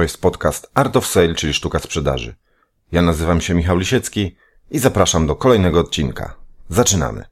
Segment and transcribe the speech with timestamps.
[0.00, 2.34] To jest podcast Art of Sale, czyli sztuka sprzedaży.
[2.92, 4.36] Ja nazywam się Michał Lisiecki
[4.70, 6.36] i zapraszam do kolejnego odcinka.
[6.68, 7.24] Zaczynamy.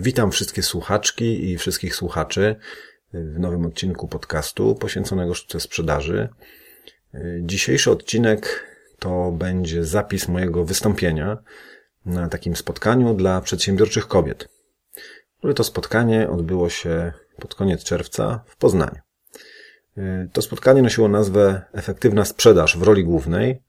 [0.00, 2.56] Witam wszystkie słuchaczki i wszystkich słuchaczy
[3.12, 6.28] w nowym odcinku podcastu poświęconego sztuce sprzedaży.
[7.40, 11.38] Dzisiejszy odcinek to będzie zapis mojego wystąpienia
[12.06, 14.48] na takim spotkaniu dla przedsiębiorczych kobiet,
[15.56, 19.00] to spotkanie odbyło się pod koniec czerwca w Poznaniu.
[20.32, 23.62] To spotkanie nosiło nazwę Efektywna sprzedaż w roli głównej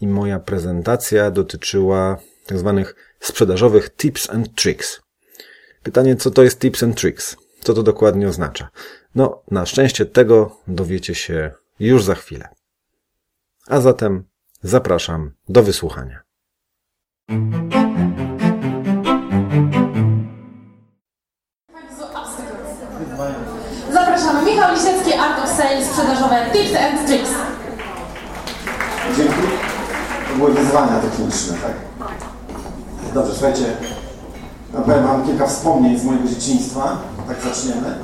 [0.00, 5.00] i moja prezentacja dotyczyła tak zwanych sprzedażowych tips and tricks.
[5.82, 7.36] Pytanie, co to jest tips and tricks?
[7.60, 8.68] Co to dokładnie oznacza?
[9.14, 12.48] No, na szczęście tego dowiecie się już za chwilę.
[13.70, 14.24] A zatem
[14.62, 16.20] zapraszam do wysłuchania.
[23.92, 24.44] Zapraszamy.
[24.44, 27.30] Michał Lisiecki, Art of Sales, sprzedażowe Tips and Tricks.
[29.16, 29.32] Dzięki.
[30.28, 32.08] To były wyzwania techniczne, tak?
[33.14, 33.76] Dobrze, słuchajcie.
[34.74, 36.98] No, powiem Wam kilka wspomnień z mojego dzieciństwa.
[37.28, 37.98] Tak zaczniemy.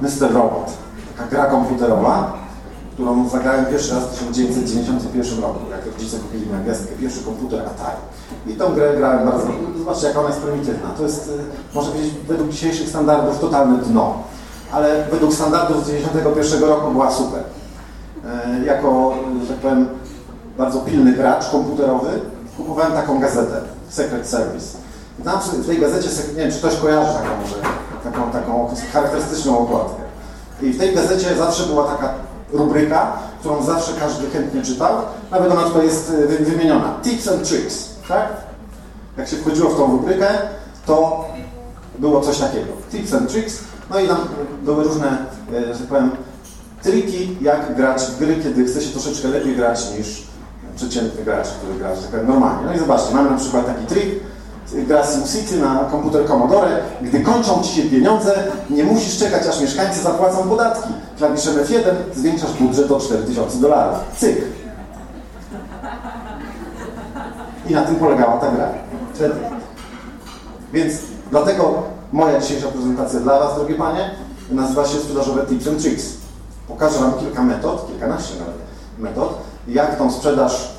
[0.00, 0.32] Mr.
[0.34, 0.72] Robot.
[1.16, 2.45] Taka gra komputerowa,
[2.96, 8.00] którą zagrałem pierwszy raz w 1991 roku, jak rodzice kupili mi gwiazdkę, pierwszy komputer Atari.
[8.46, 9.46] I tą grę grałem bardzo,
[9.78, 10.88] zobaczcie jak ona jest prymitywna.
[10.96, 14.14] To jest, y, można powiedzieć, według dzisiejszych standardów totalne dno.
[14.72, 17.42] Ale według standardów z 1991 roku była super.
[18.26, 19.88] E, jako, że tak powiem,
[20.58, 22.10] bardzo pilny gracz komputerowy,
[22.56, 24.78] kupowałem taką gazetę, Secret Service.
[25.24, 27.56] Tam w tej gazecie, nie wiem czy ktoś kojarzy taką, może,
[28.04, 30.02] taką, taką charakterystyczną okładkę.
[30.62, 34.96] I w tej gazecie zawsze była taka rubryka, którą zawsze każdy chętnie czytał.
[35.30, 36.94] Nawet ona tutaj jest y, wymieniona.
[37.02, 38.28] Tips and tricks, tak?
[39.16, 40.28] Jak się wchodziło w tą rubrykę,
[40.86, 41.24] to
[41.98, 42.72] było coś takiego.
[42.90, 43.58] Tips and tricks.
[43.90, 44.18] No i tam
[44.62, 45.18] były różne,
[45.52, 46.10] y, że tak powiem,
[46.82, 50.22] triki, jak grać w gry, kiedy chce się troszeczkę lepiej grać niż
[50.76, 52.66] przeciętny gracz, który gra, że tak normalnie.
[52.66, 54.20] No i zobaczcie, mamy na przykład taki trik,
[54.74, 58.34] gra SimCity na komputer Commodore, gdy kończą Ci się pieniądze,
[58.70, 60.88] nie musisz czekać, aż mieszkańcy zapłacą podatki.
[61.18, 63.98] Klawiszem F1 zwiększasz budżet o 4000 dolarów.
[64.16, 64.36] Cyk.
[67.68, 68.68] I na tym polegała ta gra.
[69.14, 69.34] Wtedy.
[70.72, 70.94] Więc
[71.30, 74.10] dlatego moja dzisiejsza prezentacja dla Was, drogie Panie,
[74.50, 76.04] nazywa się sprzedażowe Tips and Tricks.
[76.68, 78.54] Pokażę Wam kilka metod, kilkanaście nawet
[78.98, 79.38] metod,
[79.68, 80.75] jak tą sprzedaż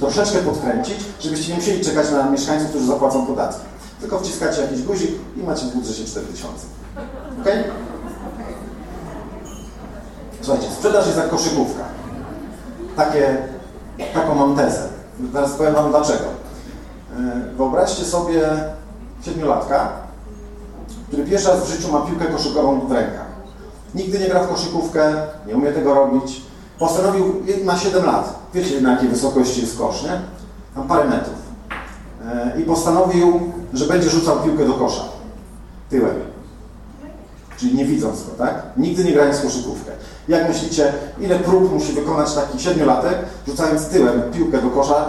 [0.00, 3.64] troszeczkę podkręcić, żebyście nie musieli czekać na mieszkańców, którzy zapłacą podatki.
[4.00, 6.66] Tylko wciskacie jakiś guzik i macie w budżecie 4000.
[7.40, 7.48] Ok?
[10.42, 11.84] Słuchajcie, sprzedaż jest jak koszykówka.
[12.96, 13.36] Takie,
[14.14, 14.88] taką mam tezę.
[15.32, 16.24] Teraz powiem Wam dlaczego.
[16.24, 18.42] E, wyobraźcie sobie
[19.22, 19.88] siedmiolatka,
[21.08, 23.26] który pierwszy raz w życiu ma piłkę koszykową w rękach.
[23.94, 25.14] Nigdy nie gra w koszykówkę,
[25.46, 26.42] nie umie tego robić.
[26.78, 30.20] Postanowił, ma 7 lat, wiecie na jakiej wysokości jest kosz, nie?
[30.74, 31.36] Tam parę metrów.
[32.26, 35.02] E, I postanowił, że będzie rzucał piłkę do kosza.
[35.90, 36.14] Tyłem.
[37.56, 38.62] Czyli nie widząc go, tak?
[38.76, 39.90] Nigdy nie grając w koszykówkę.
[40.28, 45.06] Jak myślicie, ile prób musi wykonać taki siedmiolatek, rzucając tyłem piłkę do kosza,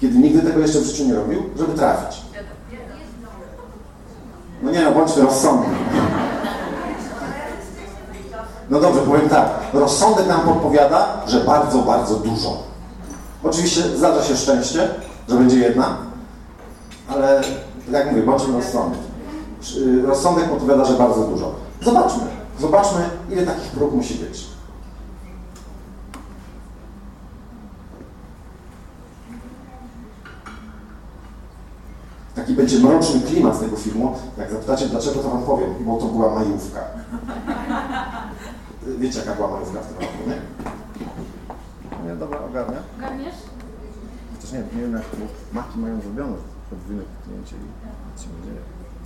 [0.00, 2.22] kiedy nigdy tego jeszcze w życiu nie robił, żeby trafić?
[4.62, 5.74] No nie no, bądźmy rozsądni.
[8.70, 9.48] No dobrze, powiem tak.
[9.72, 12.62] Rozsądek nam podpowiada, że bardzo, bardzo dużo.
[13.42, 14.88] Oczywiście zdarza się szczęście,
[15.28, 15.96] że będzie jedna,
[17.08, 17.42] ale
[17.90, 18.98] jak mówię, bądźmy rozsądni.
[20.06, 21.54] Rozsądek podpowiada, że bardzo dużo.
[21.82, 22.22] Zobaczmy.
[22.60, 24.46] Zobaczmy, ile takich prób musi być.
[32.34, 34.14] Taki będzie mroczny klimat z tego filmu.
[34.38, 36.80] Jak zapytacie, dlaczego, to wam powiem, bo to była majówka.
[38.86, 40.40] Wiecie, jaka była majówka w tym roku, nie?
[42.08, 42.78] Nie, dobra, ogarnia.
[42.98, 43.34] Ogarniesz?
[44.36, 45.16] Chociaż nie, nie wiem, jak to
[45.52, 46.36] maki mają zrobione.
[46.70, 47.58] Podwójne kliknięcie i
[48.12, 48.60] nic się nie dzieje.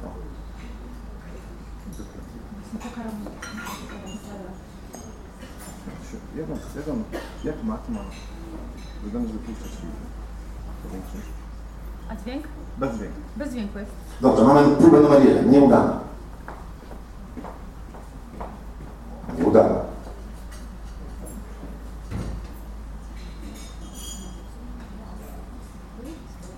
[0.05, 0.09] O.
[6.37, 7.05] Jak on, jak on,
[7.45, 8.01] jak mat ma
[9.05, 9.93] wyglądać wypuszczać film?
[10.83, 11.21] Powiększyć?
[12.11, 12.45] A dźwięk?
[12.79, 13.21] Bez dźwięku.
[13.37, 13.91] Bez dźwięku jest.
[14.21, 15.51] Dobrze, mamy próbę numer jeden.
[15.51, 16.01] Nieudana.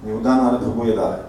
[0.04, 1.20] Nieudana, ale próbuję dalej.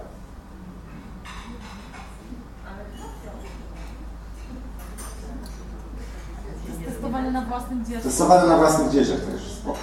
[6.84, 8.02] Testowane na własnym dziecku.
[8.02, 9.78] Testowane na własnych dzieciach, to już spoko.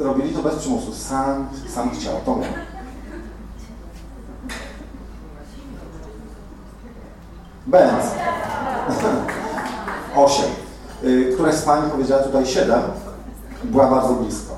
[0.00, 0.94] robili to bez przymusu.
[0.94, 2.14] Sam, sam chciał.
[2.24, 2.48] To mówię.
[7.66, 8.04] Benz.
[10.16, 10.50] Osiem.
[11.04, 11.54] Y, Któraś
[12.08, 12.82] powiedziała tutaj siedem.
[13.64, 14.54] Była bardzo blisko.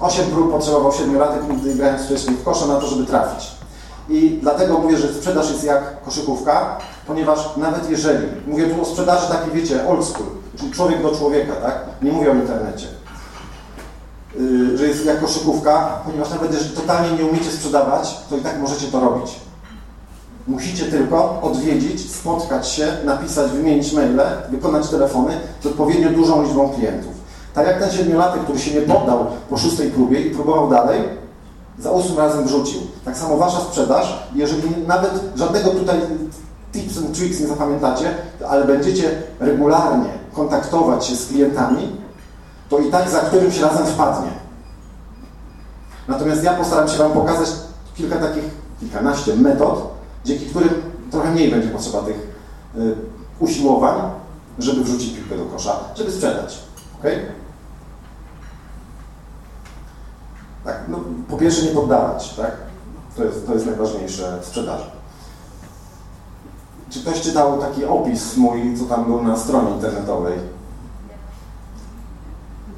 [0.00, 3.52] Osiem prób potrzebował siedmiolatek, nigdy grając wcześniej w kosze na to, żeby trafić.
[4.08, 9.28] I dlatego mówię, że sprzedaż jest jak koszykówka, ponieważ nawet jeżeli, mówię tu o sprzedaży
[9.28, 10.26] takiej, wiecie, old school,
[10.58, 11.80] czyli człowiek do człowieka, tak?
[12.02, 12.86] Nie mówię o internecie.
[14.38, 18.60] Yy, że jest jak koszykówka, ponieważ nawet jeżeli totalnie nie umiecie sprzedawać, to i tak
[18.60, 19.40] możecie to robić.
[20.46, 24.20] Musicie tylko odwiedzić, spotkać się, napisać, wymienić maile,
[24.50, 25.32] wykonać telefony
[25.62, 27.12] z odpowiednio dużą liczbą klientów.
[27.54, 31.00] Tak jak ten siedmiolatek, który się nie poddał po szóstej próbie i próbował dalej,
[31.78, 32.80] za ósmym razem wrzucił.
[33.04, 36.00] Tak samo wasza sprzedaż, jeżeli nawet żadnego tutaj
[36.72, 38.14] tips and tricks nie zapamiętacie,
[38.48, 41.96] ale będziecie regularnie kontaktować się z klientami,
[42.68, 44.30] to i tak za którymś razem wpadnie.
[46.08, 47.48] Natomiast ja postaram się Wam pokazać
[47.96, 48.44] kilka takich,
[48.80, 49.93] kilkanaście metod,
[50.24, 50.68] dzięki którym
[51.10, 52.16] trochę mniej będzie potrzeba tych
[52.76, 52.94] y,
[53.38, 54.00] usiłowań,
[54.58, 56.58] żeby wrzucić piłkę do kosza, żeby sprzedać.
[56.98, 57.04] ok?
[60.64, 62.56] Tak, no, po pierwsze nie poddawać, tak?
[63.16, 64.84] To jest, to jest najważniejsze w sprzedaży.
[66.90, 70.38] Czy ktoś czytał taki opis mój, co tam był na stronie internetowej?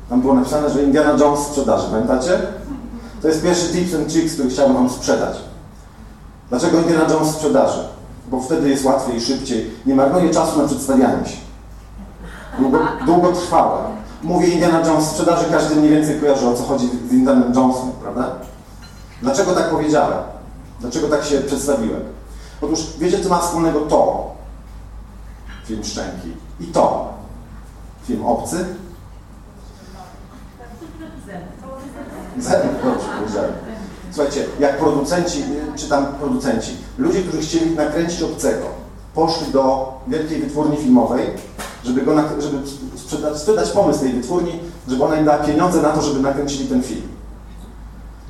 [0.09, 2.39] Tam było napisane, że Indiana Jones sprzedaży, pamiętacie?
[3.23, 5.37] To jest pierwszy tips and tricks, który chciałbym Wam sprzedać.
[6.51, 7.89] Dlaczego Indiana Jones sprzedaży?
[8.31, 9.71] Bo wtedy jest łatwiej, szybciej.
[9.87, 11.37] Nie marnuje czasu na przedstawianie się.
[12.59, 13.79] Długo, długotrwałe.
[14.23, 18.31] Mówię Indiana Jones sprzedaży, każdy mniej więcej kojarzy o co chodzi z Indianem Jonesem, prawda?
[19.23, 20.19] Dlaczego tak powiedziałem?
[20.81, 22.03] Dlaczego tak się przedstawiłem?
[22.63, 24.31] Otóż wiecie, co ma wspólnego to,
[25.65, 27.15] film Szczęki, i to,
[28.05, 28.67] film Obcy?
[32.39, 33.53] Zero, dobrze powiedziałem.
[34.17, 35.43] Słuchajcie, jak producenci,
[35.77, 38.67] czy tam producenci, ludzie, którzy chcieli nakręcić obcego,
[39.15, 41.27] poszli do wielkiej wytwórni filmowej,
[41.85, 42.59] żeby, go, żeby
[42.97, 44.53] sprzedać, sprzedać pomysł tej wytwórni,
[44.89, 47.03] żeby ona im dała pieniądze na to, żeby nakręcili ten film.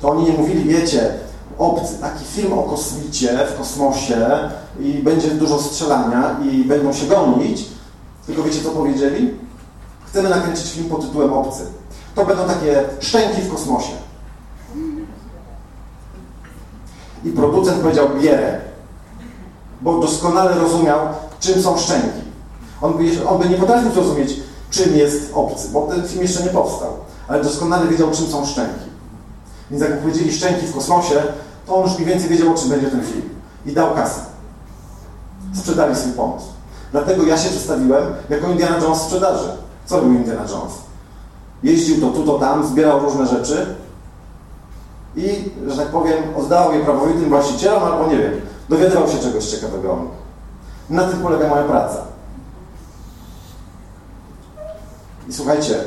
[0.01, 1.13] To oni nie mówili, wiecie,
[1.57, 4.49] obcy, taki film o kosmicie, w kosmosie
[4.79, 7.65] i będzie dużo strzelania i będą się gonić,
[8.25, 9.33] tylko wiecie co powiedzieli?
[10.07, 11.63] Chcemy nakręcić film pod tytułem Obcy.
[12.15, 14.06] To będą takie szczęki w kosmosie.
[17.23, 18.61] I producent powiedział, bierę,
[19.81, 20.99] bo doskonale rozumiał,
[21.39, 22.27] czym są szczęki.
[22.81, 24.39] On by, on by nie potrafił zrozumieć,
[24.71, 26.89] czym jest obcy, bo ten film jeszcze nie powstał,
[27.27, 28.87] ale doskonale wiedział, czym są szczęki.
[29.71, 31.23] Więc jak powiedzieli szczęki w kosmosie,
[31.67, 33.29] to on już mniej więcej wiedział, o czym będzie ten film.
[33.65, 34.19] I dał kasę.
[35.53, 36.47] Sprzedali swój pomysł.
[36.91, 39.49] Dlatego ja się przedstawiłem jako Indiana Jones sprzedaży.
[39.85, 40.73] Co robił Indiana Jones?
[41.63, 43.75] Jeździł to tu, to tam, zbierał różne rzeczy
[45.17, 49.97] i, że tak powiem, oddawał je prawowitym właścicielom, albo nie wiem, dowiadywał się czegoś ciekawego
[50.89, 52.03] Na tym polega moja praca.
[55.29, 55.83] I słuchajcie,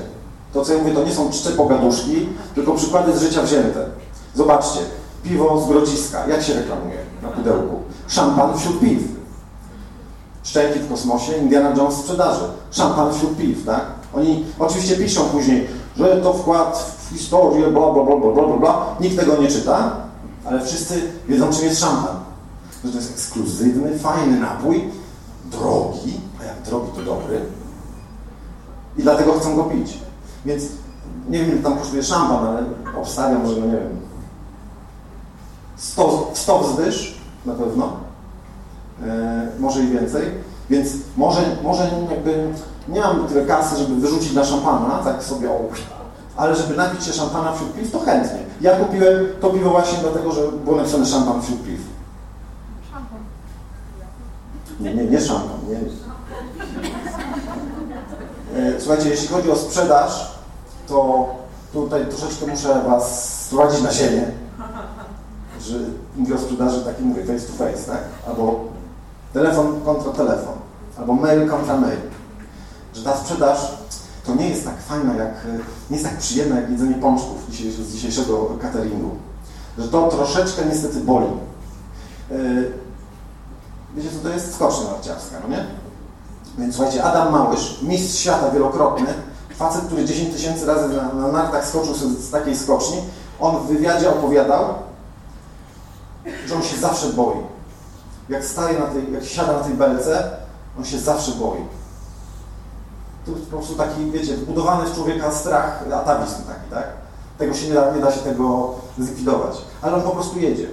[0.52, 3.86] to co ja mówię, to nie są czcze pogaduszki, tylko przykłady z życia wzięte.
[4.34, 4.80] Zobaczcie,
[5.22, 7.76] piwo z Grodziska, jak się reklamuje na pudełku?
[8.08, 9.02] Szampan wśród piw.
[10.42, 12.44] Szczęki w kosmosie, Indiana Jones w sprzedaży.
[12.70, 13.84] Szampan wśród piw, tak?
[14.14, 18.86] Oni oczywiście piszą później, że to wkład w historię, bla, bla, bla, bla, bla, bla.
[19.00, 19.96] Nikt tego nie czyta,
[20.44, 22.16] ale wszyscy wiedzą, czym jest szampan.
[22.84, 24.90] Że to jest ekskluzywny, fajny napój,
[25.44, 27.40] drogi, a jak drogi to dobry.
[28.96, 29.98] I dlatego chcą go pić.
[30.46, 30.62] Więc
[31.28, 32.64] nie wiem, ile tam kosztuje szampan, ale
[33.00, 34.00] obstawiam, że no nie wiem,
[35.76, 37.92] 100, 100 wzwyż na pewno,
[39.02, 40.22] e, może i więcej,
[40.70, 42.48] więc może, może jakby
[42.88, 45.58] nie mam tyle kasy, żeby wyrzucić na szampana, tak sobie o,
[46.40, 48.38] ale żeby napić się szampana wśród piw, to chętnie.
[48.60, 51.80] Ja kupiłem to piwo właśnie dlatego, że było napisane szampan wśród piw.
[54.80, 55.76] Nie, nie, nie szampan, nie.
[58.60, 60.30] E, słuchajcie, jeśli chodzi o sprzedaż,
[60.88, 61.26] to
[61.72, 64.40] tutaj troszeczkę muszę Was sprowadzić na ziemię
[65.60, 65.78] że
[66.16, 68.00] mówię o sprzedaży takiej, mówię, face to face, tak?
[68.28, 68.64] Albo
[69.32, 70.54] telefon kontra telefon,
[70.98, 72.00] albo mail kontra mail.
[72.94, 73.58] Że ta sprzedaż
[74.26, 75.34] to nie jest tak fajna, jak,
[75.90, 79.10] nie jest tak przyjemna jak jedzenie pączków z dzisiejszego cateringu.
[79.78, 81.26] Że to troszeczkę niestety boli.
[82.30, 82.36] E,
[83.96, 85.64] wiecie co, to jest skocznia narciarska, no nie?
[86.58, 89.06] Więc słuchajcie, Adam Małysz, mistrz świata wielokrotny,
[89.56, 92.96] facet, który 10 tysięcy razy na, na nartach skoczył z takiej skoczni,
[93.40, 94.64] on w wywiadzie opowiadał,
[96.46, 97.36] że on się zawsze boi.
[98.28, 100.30] Jak staje na tej, jak siada na tej belce,
[100.78, 101.79] on się zawsze boi.
[103.50, 106.84] Po prostu taki, wiecie, wbudowany w człowieka strach, atawizm taki, tak?
[107.38, 109.56] Tego się nie da, nie da się tego zlikwidować.
[109.82, 110.68] Ale on po prostu jedzie.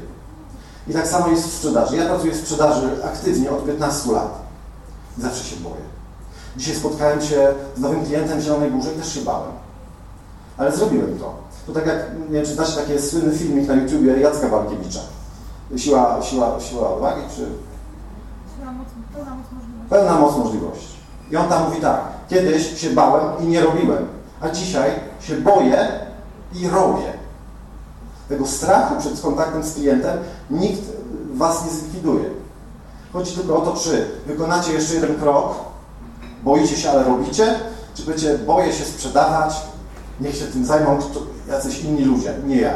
[0.87, 1.95] I tak samo jest w sprzedaży.
[1.95, 4.41] Ja pracuję w sprzedaży aktywnie od 15 lat.
[5.17, 5.81] Zawsze się boję.
[6.57, 9.51] Dzisiaj spotkałem się z nowym klientem w Zielonej Górze i też się bałem.
[10.57, 11.33] Ale zrobiłem to.
[11.67, 11.97] To tak jak,
[12.29, 14.99] nie wiem, czy znacie taki słynny filmik na YouTubie Jacka Walkiewicza.
[15.77, 17.47] Siła, siła, siła odwagi, czy...
[18.57, 19.89] Pełna moc, pełna moc możliwości.
[19.89, 20.97] Pełna moc możliwości.
[21.31, 24.07] I on tam mówi tak, kiedyś się bałem i nie robiłem,
[24.41, 25.87] a dzisiaj się boję
[26.53, 27.13] i robię.
[28.29, 30.17] Tego strachu przed kontaktem z klientem
[30.49, 30.81] nikt
[31.33, 32.29] was nie zlikwiduje.
[33.13, 35.55] Chodzi tylko o to, czy wykonacie jeszcze jeden krok,
[36.43, 37.59] boicie się, ale robicie,
[37.93, 39.55] czy będziecie boję się sprzedawać,
[40.21, 40.99] niech się tym zajmą
[41.49, 42.73] jacyś inni ludzie, nie ja.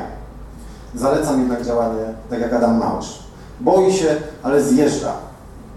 [0.95, 3.19] Zalecam jednak działanie tak jak Adam Małysz.
[3.59, 5.13] Boi się, ale zjeżdża.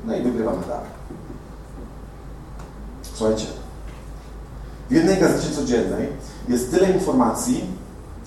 [0.04, 0.86] No i wygrywamy dalej.
[3.14, 3.46] Słuchajcie,
[4.90, 6.08] w jednej gazecie codziennej
[6.48, 7.64] jest tyle informacji,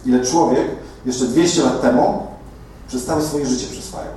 [0.05, 0.67] ile człowiek
[1.05, 2.27] jeszcze 200 lat temu
[2.87, 4.13] przez całe swoje życie przyswajał.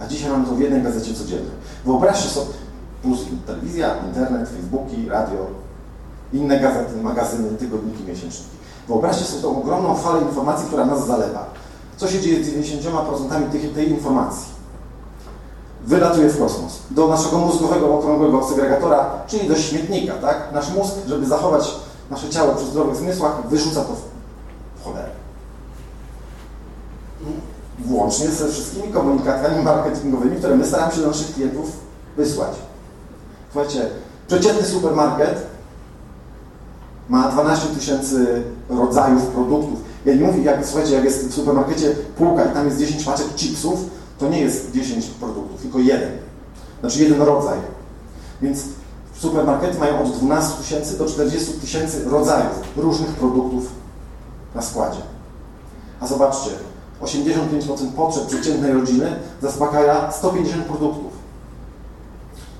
[0.00, 1.50] A dzisiaj mamy to w jednej gazecie codziennej.
[1.84, 2.52] Wyobraźcie sobie,
[3.02, 5.46] plus telewizja, internet, facebooki, radio,
[6.32, 8.56] inne gazety, magazyny, tygodniki, miesięczniki.
[8.88, 11.46] Wyobraźcie sobie tą ogromną falę informacji, która nas zalewa.
[11.96, 14.57] Co się dzieje z 90% tej, tej informacji?
[15.88, 20.36] Wylatuje w kosmos, do naszego mózgowego okrągłego segregatora, czyli do śmietnika, tak?
[20.52, 21.74] Nasz mózg, żeby zachować
[22.10, 23.96] nasze ciało przy zdrowych zmysłach, wyrzuca to
[24.80, 25.08] w cholerę.
[27.78, 31.72] Włącznie ze wszystkimi komunikatami marketingowymi, które my staramy się do naszych klientów
[32.16, 32.52] wysłać.
[33.52, 33.88] Słuchajcie,
[34.26, 35.46] przeciętny supermarket
[37.08, 39.78] ma 12 tysięcy rodzajów produktów.
[40.04, 43.26] Ja nie mówię, jak, słuchajcie, jak jest w supermarkecie półka i tam jest 10 paczek
[43.36, 43.80] chipsów,
[44.18, 46.10] to nie jest 10 produktów, tylko jeden.
[46.80, 47.58] Znaczy jeden rodzaj.
[48.42, 48.64] Więc
[49.14, 53.68] supermarkety mają od 12 tysięcy do 40 tysięcy rodzajów różnych produktów
[54.54, 55.00] na składzie.
[56.00, 56.50] A zobaczcie,
[57.00, 61.12] 85% potrzeb przeciętnej rodziny zaspokaja 150 produktów.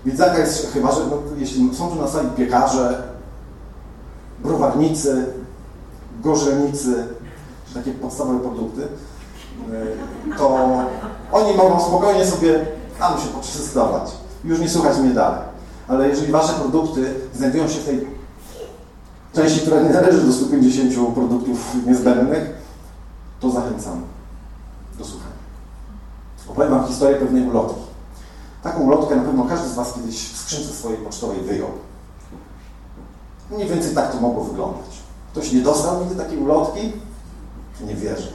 [0.06, 3.02] Więc jaka jest, chyba że no, jeśli są tu na sali piekarze,
[4.38, 5.26] browarnicy,
[6.22, 7.06] gorzelnicy,
[7.74, 8.82] takie podstawowe produkty,
[10.38, 10.68] to
[11.32, 12.66] oni mogą spokojnie sobie
[12.98, 14.10] tam się poczystować.
[14.44, 15.40] Już nie słuchać mnie dalej.
[15.88, 18.06] Ale jeżeli Wasze produkty znajdują się w tej
[19.34, 22.50] części, która nie należy do 150 produktów niezbędnych,
[23.40, 24.02] to zachęcam
[24.98, 25.38] do słuchania.
[26.48, 27.80] Opowiem Wam historię pewnej ulotki.
[28.62, 31.68] Taką ulotkę na pewno każdy z Was kiedyś w skrzynce swojej pocztowej wyjął.
[33.50, 35.02] Mniej więcej tak to mogło wyglądać.
[35.32, 36.92] Ktoś nie dostał nigdy takiej ulotki?
[37.86, 38.28] Nie wierzę.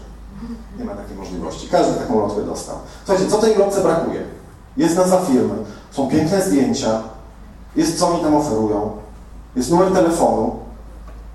[0.79, 1.67] Nie ma takiej możliwości.
[1.67, 2.75] Każdy taką lotkę dostał.
[3.05, 4.23] Słuchajcie, co tej lotce brakuje?
[4.77, 5.55] Jest nazwa firmy,
[5.91, 7.01] są piękne zdjęcia,
[7.75, 8.91] jest co oni tam oferują,
[9.55, 10.59] jest numer telefonu,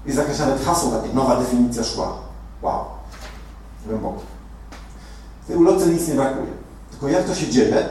[0.07, 2.13] jest jakaś nawet hasło takie, nowa definicja szła.
[2.63, 2.85] Wow.
[3.87, 4.23] Głębokie.
[5.45, 6.51] W tej ulotce nic nie brakuje.
[6.91, 7.89] Tylko jak to się dzieje?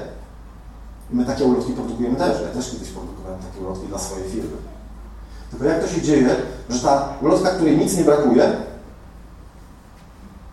[1.10, 2.42] My takie ulotki produkujemy też.
[2.42, 4.58] Ja też kiedyś produkowałem takie ulotki dla swojej firmy.
[5.50, 6.36] Tylko jak to się dzieje,
[6.70, 8.52] że ta ulotka, której nic nie brakuje,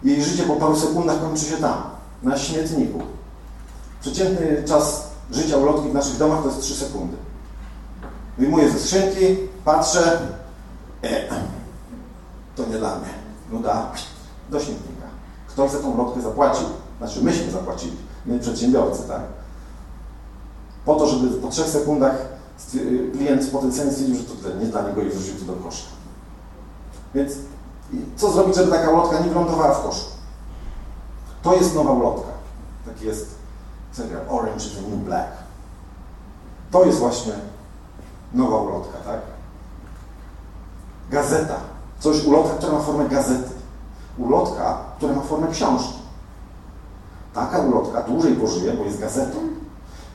[0.05, 1.83] jej życie po paru sekundach kończy się tam,
[2.23, 3.03] na śmietniku.
[4.01, 7.17] Przeciętny czas życia ulotki w naszych domach to jest 3 sekundy.
[8.39, 10.19] Wyjmuję ze skrzynki, patrzę,
[11.03, 11.29] e,
[12.57, 13.09] to nie dla mnie,
[13.51, 13.93] nuda,
[14.51, 15.07] do śmietnika.
[15.49, 16.67] Ktoś za tą ulotkę zapłacił,
[16.99, 17.97] znaczy myśmy zapłacili,
[18.27, 19.21] my przedsiębiorcy, tak?
[20.85, 22.17] Po to, żeby po 3 sekundach
[23.13, 25.87] klient potencjalnie stwierdził, że to nie dla niego i wrzucił to do kosza.
[27.15, 27.33] Więc
[28.17, 30.05] co zrobić, żeby taka ulotka nie wylądowała w koszu?
[31.43, 32.29] To jest nowa ulotka.
[32.87, 33.35] Taki jest
[33.93, 35.33] serial Orange is the New Black.
[36.71, 37.33] To jest właśnie
[38.35, 39.21] nowa ulotka, tak?
[41.11, 41.57] Gazeta.
[42.01, 43.51] Coś, ulotka, która ma formę gazety.
[44.19, 45.99] Ulotka, która ma formę książki.
[47.35, 49.39] Taka ulotka dłużej pożyje, bo jest gazetą.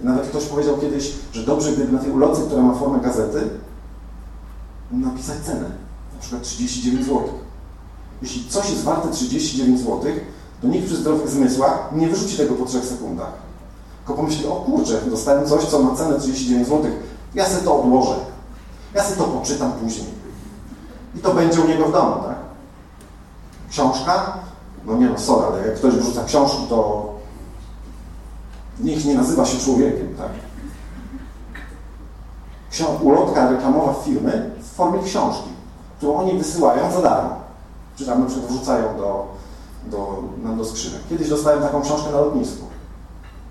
[0.01, 3.49] Nawet ktoś powiedział kiedyś, że dobrze gdyby na tej ulotce, która ma formę gazety,
[4.91, 5.69] napisać cenę.
[6.13, 7.23] Na przykład 39 zł.
[8.21, 10.01] Jeśli coś jest warte 39 zł,
[10.61, 13.31] to nikt przy zdrowych zmysłach nie wyrzuci tego po 3 sekundach.
[14.05, 16.91] Tylko pomyśli, o kurczę, dostałem coś, co ma cenę 39 zł,
[17.35, 18.15] ja sobie to odłożę.
[18.93, 20.07] Ja sobie to poczytam później.
[21.15, 22.35] I to będzie u niego w domu, tak?
[23.69, 24.37] Książka?
[24.85, 27.09] No nie no, sorry, ale jak ktoś wrzuca książki, to
[28.79, 30.29] niech nie nazywa się człowiekiem, tak?
[33.01, 35.49] Ulotka reklamowa firmy w formie książki,
[35.97, 37.48] którą oni wysyłają za darmo
[37.99, 39.27] czy tam na przykład wrzucają do,
[39.91, 41.01] do, nam do skrzynek.
[41.09, 42.65] Kiedyś dostałem taką książkę na lotnisku.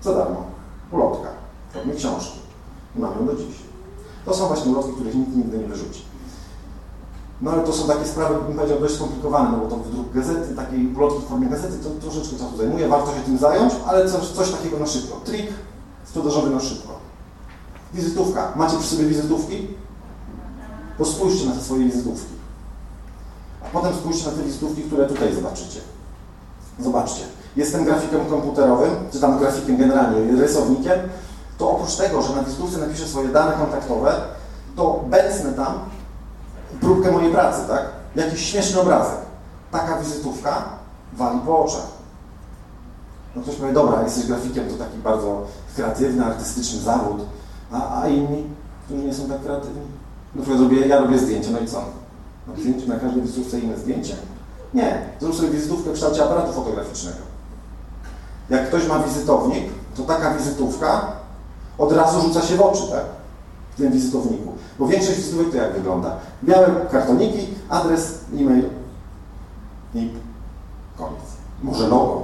[0.01, 0.43] Za darmo.
[0.91, 1.29] Ulotka.
[1.73, 2.39] Formie książki.
[2.95, 3.55] I mam ją do dziś.
[4.25, 6.01] To są właśnie ulotki, których nikt nigdy nie wyrzuci.
[7.41, 10.55] No ale to są takie sprawy, bym powiedział, dość skomplikowane, no bo to wydruk gazety,
[10.55, 14.27] takiej ulotki w formie gazety, to troszeczkę czasu zajmuje, warto się tym zająć, ale coś,
[14.27, 15.19] coś takiego na szybko.
[15.25, 15.47] Trik
[16.05, 16.93] sprzedażowy na szybko.
[17.93, 18.53] Wizytówka.
[18.55, 19.67] Macie przy sobie wizytówki?
[20.97, 22.38] To spójrzcie na te swoje wizytówki.
[23.65, 25.79] A potem spójrzcie na te wizytówki, które tutaj zobaczycie.
[26.79, 27.23] Zobaczcie.
[27.55, 30.99] Jestem grafikiem komputerowym, czy tam grafikiem generalnie, rysownikiem,
[31.57, 34.21] to oprócz tego, że na wizytówce napiszę swoje dane kontaktowe,
[34.75, 35.79] to bęcnę tam
[36.81, 37.85] próbkę mojej pracy, tak?
[38.15, 39.17] Jakiś śmieszny obrazek.
[39.71, 40.63] Taka wizytówka
[41.13, 41.87] wali po oczach.
[43.35, 45.41] No ktoś powie, dobra, jesteś grafikiem, to taki bardzo
[45.75, 47.25] kreatywny, artystyczny zawód,
[47.71, 48.43] a, a inni,
[48.85, 49.81] którzy nie są tak kreatywni?
[50.35, 51.83] Na przykład zrobię, ja robię zdjęcie, no i co?
[52.49, 54.15] Na zdjęciu na każdej wizytówce inne zdjęcie?
[54.73, 57.17] Nie, zrób sobie wizytówkę w kształcie aparatu fotograficznego.
[58.49, 59.63] Jak ktoś ma wizytownik,
[59.95, 61.11] to taka wizytówka
[61.77, 63.05] od razu rzuca się w oczy, tak?
[63.73, 64.53] W tym wizytowniku.
[64.79, 66.15] Bo większość wizytówek to jak wygląda?
[66.43, 68.63] Białe kartoniki, adres, e-mail
[69.95, 70.09] i
[70.97, 71.19] koniec.
[71.63, 72.23] Może logo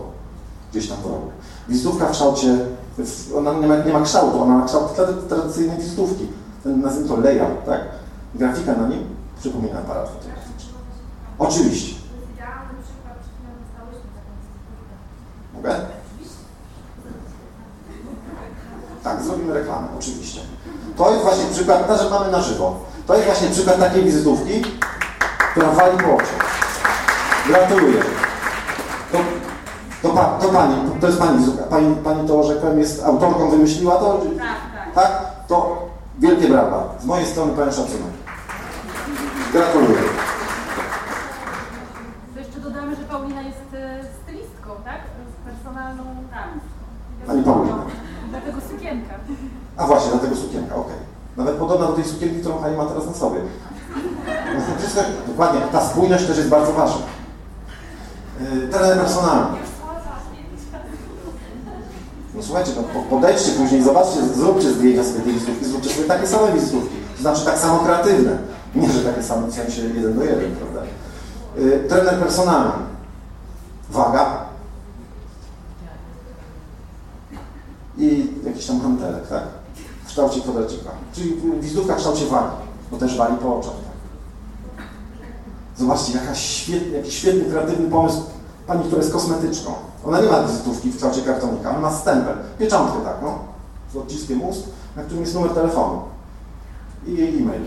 [0.72, 1.30] gdzieś tam w rogu.
[1.70, 2.58] Wizytówka w kształcie,
[3.38, 4.96] ona nie ma, nie ma kształtu, ona ma kształt
[5.30, 6.28] tradycyjnej wizytówki.
[6.64, 7.82] Ten, nazwijmy to layout, tak?
[8.36, 9.15] Grafika na nim
[9.46, 10.74] przypomina aparat fotograficzny.
[11.40, 11.96] Oczywiście.
[15.54, 15.76] Mogę?
[19.04, 20.42] Tak, zrobimy reklamę, oczywiście.
[20.98, 22.80] To jest właśnie przykład, że mamy na żywo.
[23.08, 24.62] To jest właśnie przykład takiej wizytówki,
[25.52, 26.62] która wali po oczach.
[27.48, 28.02] Gratuluję.
[29.12, 29.18] To,
[30.02, 31.46] to, pa, to pani, to jest pani.
[31.70, 34.22] Pani, pani to, że powiem, jest autorką, wymyśliła to?
[34.38, 34.96] Tak, tak.
[34.96, 35.26] Tak?
[35.48, 35.88] To
[36.20, 36.96] wielkie brawa.
[37.02, 38.25] Z mojej strony pełen szacunek.
[39.56, 40.00] Gratuluję.
[42.34, 45.00] To jeszcze dodamy, że Paulina jest e, stylistką, tak?
[45.34, 46.04] Z personalną...
[46.32, 46.48] Tak.
[47.28, 47.76] Pani Paulina.
[48.30, 49.14] Dlatego sukienka.
[49.78, 50.96] A właśnie, dlatego sukienka, okej.
[51.38, 53.40] Nawet podobna do tej sukienki, którą pani ma teraz na sobie.
[54.80, 57.02] Wszystko, dokładnie, ta spójność też jest bardzo ważna.
[58.42, 59.58] Yy, trener personalny.
[62.36, 66.28] No słuchajcie, no, po- podejdźcie później, zobaczcie, zróbcie zdjęcia sobie tej wizytówki, zróbcie sobie takie
[66.28, 66.96] same wizytówki.
[67.16, 68.38] To znaczy tak samo kreatywne.
[68.76, 70.82] Nie, że takie w sensie jeden do jeden, prawda?
[71.58, 72.72] Yy, trener personalny.
[73.90, 74.46] Waga.
[77.98, 79.44] I jakiś tam hantelek, tak?
[80.04, 80.90] W kształcie kwadracika.
[81.14, 82.56] Czyli wizytówka w kształcie wagi,
[82.92, 83.72] bo też wali po oczach.
[83.72, 84.86] Tak?
[85.78, 88.22] Zobaczcie, jaka świetny, jaki świetny, kreatywny pomysł
[88.68, 89.74] pani, która jest kosmetyczką.
[90.06, 93.38] Ona nie ma wizytówki w kształcie kartonika, ona ma stempel, pieczątkę taką,
[93.94, 94.64] z odciskiem ust,
[94.96, 96.15] na którym jest numer telefonu
[97.08, 97.62] i jej e-mail.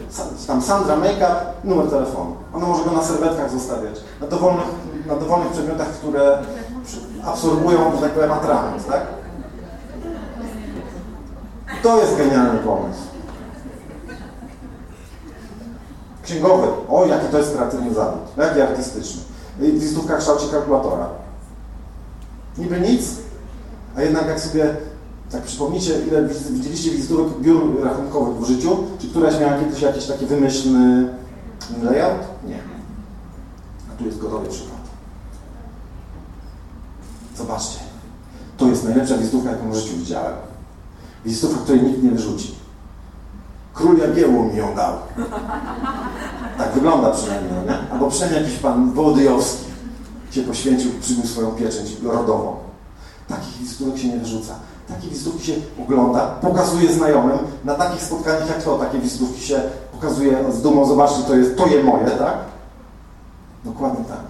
[0.47, 2.37] Tam Sandra Makeup, numer telefonu.
[2.55, 4.67] Ona może go na serwetkach zostawiać, na dowolnych,
[5.07, 6.39] na dowolnych przedmiotach, które
[7.25, 9.07] absorbują, że tak powiem, atrament, tak?
[11.83, 13.01] To jest genialny pomysł.
[16.23, 16.69] Księgowy.
[16.89, 18.21] O, jaki to jest kreatywny zawód.
[18.37, 19.23] Jaki artystyczny.
[19.61, 21.07] I Wizytówka w kształcie kalkulatora.
[22.59, 23.03] Niby nic,
[23.97, 24.77] a jednak jak sobie
[25.31, 30.27] tak przypomnicie, ile widzieliście wizytówek biur rachunkowych w życiu, czy któraś miała kiedyś jakiś taki
[30.27, 31.09] wymyślny
[31.83, 32.21] layout?
[32.47, 32.59] Nie.
[33.93, 34.81] A tu jest gotowy przykład.
[37.37, 37.79] Zobaczcie.
[38.57, 40.35] To jest najlepsza wizytówka, jaką w życiu widziałem.
[41.25, 42.55] Wizytówka, której nikt nie wyrzuci.
[43.75, 44.95] Król Jagiełło mi ją dał.
[46.59, 47.91] Tak wygląda przynajmniej, no nie?
[47.91, 49.65] Albo przynajmniej jakiś pan Wołodyjowski
[50.31, 52.57] się poświęcił, przybył swoją pieczęć rodową.
[53.29, 54.55] Takich wizytówek się nie wyrzuca.
[54.89, 57.39] Takie wizytówki się ogląda, pokazuje znajomym.
[57.65, 59.61] Na takich spotkaniach jak to, takie wizytówki się
[59.93, 62.35] pokazuje z dumą, zobaczcie, to jest, to je moje, tak?
[63.65, 64.21] Dokładnie tak.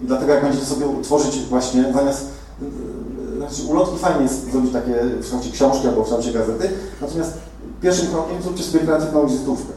[0.00, 2.28] I dlatego jak będziecie sobie tworzyć właśnie, zamiast
[2.62, 7.32] yy, znaczy ulotki fajnie jest zrobić takie w kształcie książki albo w kształcie gazety, natomiast
[7.80, 9.72] pierwszym krokiem zróbcie sobie kreatywną wizytówkę.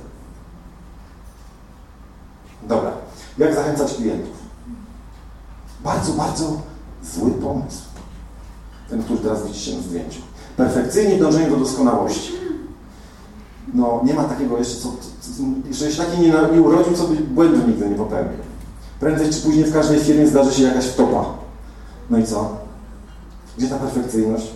[2.63, 2.91] Dobra.
[3.37, 4.35] Jak zachęcać klientów?
[5.83, 6.45] Bardzo, bardzo
[7.03, 7.94] zły pomysł.
[8.89, 10.21] Ten, który teraz widzicie na zdjęciu.
[10.57, 12.31] Perfekcyjnie dążenie do doskonałości.
[13.73, 14.89] No, nie ma takiego jeszcze, co,
[15.67, 18.37] jeszcze się taki nie, nie urodził, co by błędu nigdy nie popełnił.
[18.99, 21.25] Prędzej czy później w każdej firmie zdarzy się jakaś wtopa.
[22.09, 22.57] No i co?
[23.57, 24.51] Gdzie ta perfekcyjność?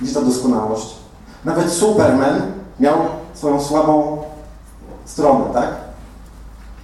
[0.00, 0.94] Gdzie ta doskonałość?
[1.44, 2.42] Nawet Superman
[2.80, 2.96] miał
[3.34, 4.22] swoją słabą
[5.04, 5.68] stronę, tak?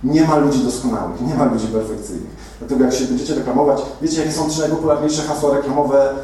[0.05, 2.40] Nie ma ludzi doskonałych, nie ma ludzi perfekcyjnych.
[2.61, 6.15] Dlatego jak się będziecie reklamować, wiecie jakie są trzy najpopularniejsze hasła reklamowe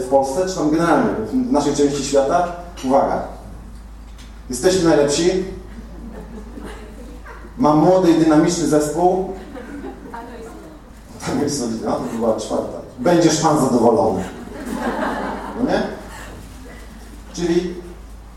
[0.00, 2.52] w Polsce, czy tam generalnie w naszej części świata?
[2.84, 3.22] Uwaga.
[4.50, 5.44] Jesteśmy najlepsi.
[7.58, 9.32] Mam młody i dynamiczny zespół.
[11.26, 12.78] Tam jest no, to była czwarta.
[12.98, 14.24] Będziesz pan zadowolony.
[15.58, 15.82] No nie?
[17.32, 17.74] Czyli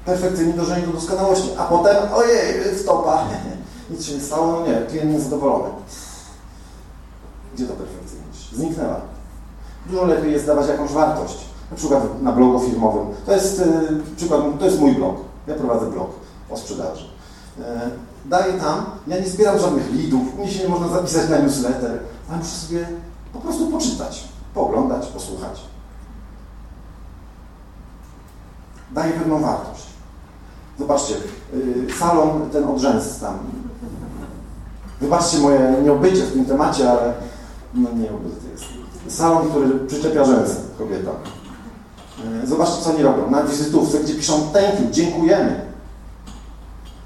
[0.05, 3.23] perfekcyjnie dążenie do doskonałości, a potem ojej, stopa.
[3.89, 5.69] nic się nie stało, no nie, klient niezadowolony.
[7.55, 8.55] Gdzie to perfekcyjność?
[8.55, 9.01] Zniknęła.
[9.85, 11.37] Dużo lepiej jest dawać jakąś wartość.
[11.71, 13.07] Na przykład na blogu firmowym.
[13.25, 15.15] To jest yy, przykład, to jest mój blog.
[15.47, 16.09] Ja prowadzę blog
[16.49, 17.05] o sprzedaży.
[17.57, 17.63] Yy,
[18.25, 22.37] daję tam, ja nie zbieram żadnych lidów, mnie się nie można zapisać na newsletter, ale
[22.37, 22.87] muszę sobie
[23.33, 25.61] po prostu poczytać, pooglądać, posłuchać.
[28.91, 29.83] Daję pewną wartość.
[30.79, 31.13] Zobaczcie,
[31.53, 33.39] yy, salon ten od rzęs tam.
[35.01, 37.13] Wybaczcie moje nieobycie w tym temacie, ale
[37.73, 38.65] no nieobyty jest.
[39.17, 41.11] Salon, który przyczepia rzęsy kobieta.
[42.41, 43.31] Yy, zobaczcie, co oni robią.
[43.31, 45.61] Na wizytówce, gdzie piszą thank you, dziękujemy.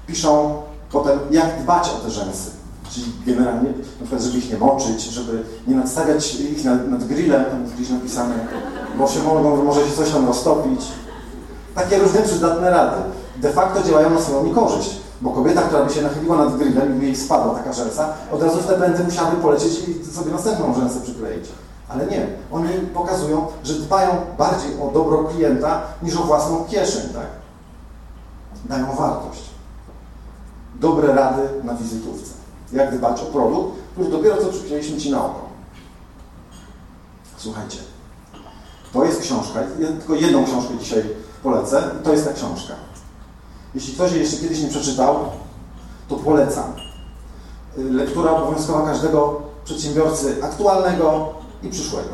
[0.06, 2.50] Piszą potem, jak dbać o te rzęsy.
[2.90, 7.44] Czyli generalnie, na przykład, żeby ich nie moczyć, żeby nie nadstawiać ich nad, nad grillem,
[7.44, 8.34] tam jest gdzieś napisane,
[8.98, 10.80] bo się mogą, może się coś tam roztopić.
[11.74, 12.96] Takie różne przydatne rady.
[13.36, 16.98] De facto działają na swoją korzyść, bo kobieta, która by się nachyliła nad grillem i
[16.98, 20.74] by jej spadła taka rzęsa, od razu w te pędy musiałaby polecieć i sobie następną
[20.74, 21.48] rzęsę przykleić.
[21.88, 22.26] Ale nie.
[22.52, 27.26] Oni pokazują, że dbają bardziej o dobro klienta niż o własną kieszeń, tak?
[28.64, 29.42] Dają wartość.
[30.74, 32.32] Dobre rady na wizytówce.
[32.72, 35.40] Jak dbać o produkt, który dopiero co przykleiliśmy Ci na oko.
[37.36, 37.78] Słuchajcie.
[38.92, 39.60] To jest książka.
[39.78, 41.04] Ja tylko jedną książkę dzisiaj
[41.42, 42.74] polecę to jest ta książka.
[43.76, 45.16] Jeśli ktoś jej jeszcze kiedyś nie przeczytał,
[46.08, 46.72] to polecam.
[47.76, 51.28] Lektura obowiązkowa każdego przedsiębiorcy aktualnego
[51.62, 52.08] i przyszłego.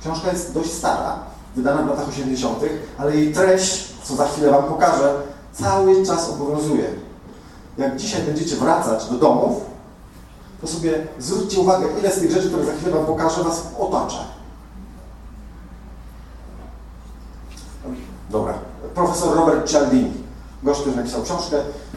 [0.00, 1.18] Książka jest dość stara,
[1.56, 2.58] wydana w latach 80.,
[2.98, 5.14] ale jej treść, co za chwilę Wam pokażę,
[5.52, 6.84] cały czas obowiązuje.
[7.78, 9.62] Jak dzisiaj będziecie wracać do domów,
[10.60, 14.24] to sobie zwróćcie uwagę, ile z tych rzeczy, które za chwilę Wam pokażę, Was otacza.
[18.30, 18.54] Dobra.
[18.94, 20.23] Profesor Robert Cialdini,
[20.64, 21.56] gość, który napisał książkę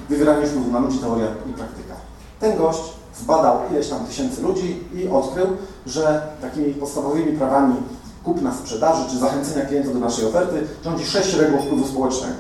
[0.10, 1.94] Wywieranie wpływu na ludzi, teoria i praktyka.
[2.40, 2.80] Ten gość
[3.20, 5.48] zbadał ileś tam tysięcy ludzi i odkrył,
[5.86, 7.76] że takimi podstawowymi prawami
[8.24, 12.36] kupna sprzedaży czy zachęcenia klienta do naszej oferty rządzi sześć reguł wpływu społecznego.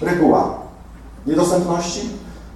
[0.00, 0.54] Reguła
[1.26, 2.08] niedostępności,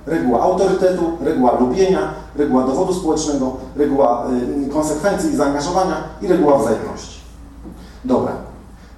[0.06, 4.26] reguła autorytetu, reguła lubienia, reguła dowodu społecznego, reguła
[4.66, 7.20] y, konsekwencji i zaangażowania i reguła wzajemności.
[8.04, 8.32] Dobra.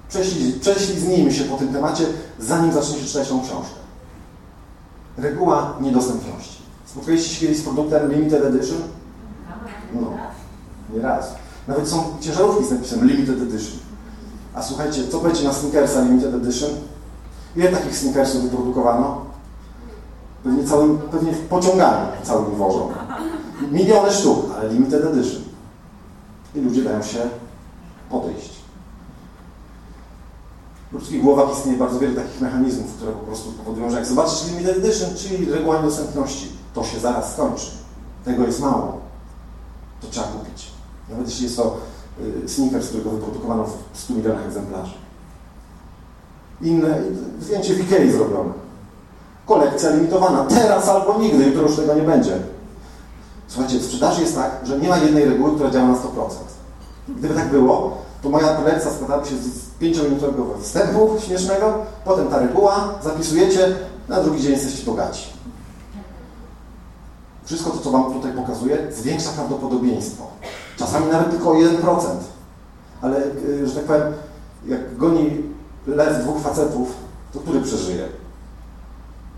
[0.09, 2.03] Prześlij, prześliznijmy się po tym temacie,
[2.39, 3.80] zanim zaczniecie czytać tą książkę.
[5.21, 6.61] Reguła niedostępności.
[6.85, 8.77] Spotkaliście się kiedyś z produktem Limited Edition?
[9.93, 10.07] No,
[10.93, 11.35] nie raz.
[11.67, 13.79] Nawet są ciężarówki z napisem Limited Edition.
[14.53, 16.69] A słuchajcie, co będzie na Snickersa Limited Edition?
[17.55, 19.25] Ile takich Snickersów wyprodukowano?
[20.43, 22.89] Pewnie, całym, pewnie w pociągami całym wożą.
[23.71, 25.41] Miliony sztuk, ale Limited Edition.
[26.55, 27.19] I ludzie dają się
[28.09, 28.60] podejść.
[30.91, 34.47] W ludzkich głowach istnieje bardzo wiele takich mechanizmów, które po prostu powodują, że jak zobaczysz
[34.47, 37.71] limited edition, czyli reguła niedostępności, to się zaraz skończy.
[38.25, 38.97] Tego jest mało.
[40.01, 40.71] To trzeba kupić.
[41.09, 41.77] Nawet jeśli jest to
[42.45, 44.93] y, sneaker, z którego wyprodukowano w 100 milionach egzemplarzy.
[46.61, 47.01] Inne,
[47.41, 48.53] zdjęcie w Ikei zrobione.
[49.45, 50.43] Kolekcja limitowana.
[50.43, 52.39] Teraz albo nigdy, jutro już tego nie będzie.
[53.47, 55.99] Słuchajcie, w sprzedaży jest tak, że nie ma jednej reguły, która działa na 100%.
[57.09, 61.73] Gdyby tak było, to moja prelekcja składałaby się z 5-minutowego wstępu śmiesznego,
[62.05, 63.75] potem ta reguła, zapisujecie,
[64.07, 65.27] na drugi dzień jesteście bogaci.
[67.45, 70.23] Wszystko to, co Wam tutaj pokazuję, zwiększa prawdopodobieństwo.
[70.77, 71.99] Czasami nawet tylko o 1%.
[73.01, 74.13] Ale, y, że tak powiem,
[74.67, 75.43] jak goni
[75.87, 76.93] lew dwóch facetów,
[77.33, 78.07] to który przeżyje?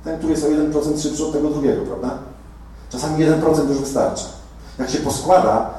[0.03, 2.17] Ten, który jest o 1% szybszy od tego drugiego, prawda?
[2.89, 4.25] Czasami 1% już wystarcza.
[4.79, 5.69] Jak się poskłada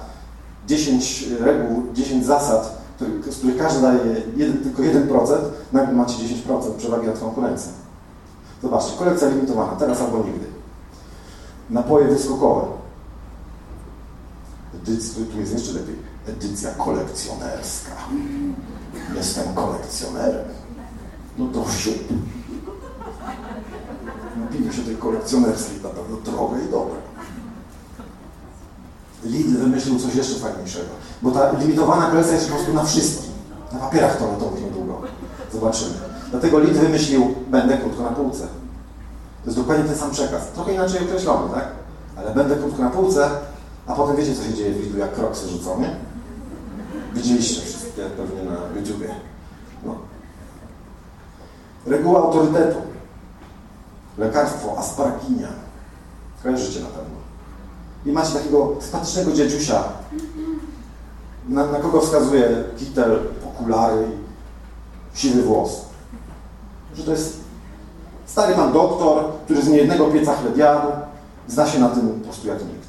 [0.67, 2.84] 10 reguł, 10 zasad,
[3.31, 4.01] z których każdy daje
[4.37, 5.37] jeden, tylko 1%,
[5.73, 7.73] nagle macie 10% przewagi nad konkurencją.
[8.63, 10.47] Zobaczcie, kolekcja limitowana, teraz albo nigdy.
[11.71, 12.67] Napoje wyskokowe.
[14.75, 15.97] Edycja, tu jest jeszcze lepiej.
[16.27, 17.93] Edycja kolekcjonerska.
[19.17, 20.45] Jestem kolekcjonerem.
[21.39, 21.95] No to siup.
[24.37, 27.04] Napijmy się tej kolekcjonerskiej, na pewno drogie i dobre.
[29.25, 30.91] Lidl wymyślił coś jeszcze fajniejszego,
[31.23, 33.31] bo ta limitowana kolekcja jest po prostu na wszystkim.
[33.73, 35.03] Na papierach toaletowych niedługo.
[35.53, 35.95] Zobaczymy.
[36.31, 38.47] Dlatego Lidl wymyślił, będę krótko na półce.
[39.45, 40.49] To jest dokładnie ten sam przekaz.
[40.55, 41.65] Trochę inaczej określony, tak?
[42.17, 43.31] Ale będę krótko na półce,
[43.87, 45.97] a potem wiecie, co się dzieje w Lidlu, jak kroksy rzucą, nie?
[47.15, 49.15] Widzieliście wszystkie pewnie na YouTubie.
[49.85, 49.95] No.
[51.87, 52.79] Reguła autorytetu.
[54.19, 55.49] Lekarstwo asparginia.
[56.43, 57.24] Kojarzycie na pewno.
[58.07, 59.85] I macie takiego sympatycznego dziadziusia,
[61.49, 64.07] na, na kogo wskazuje kitel, okulary
[65.15, 65.81] i siwy włos.
[66.95, 67.37] Że to jest
[68.27, 70.89] stary pan doktor, który z niejednego pieca chleb jadł,
[71.49, 72.89] Zna się na tym po prostu jak nikt.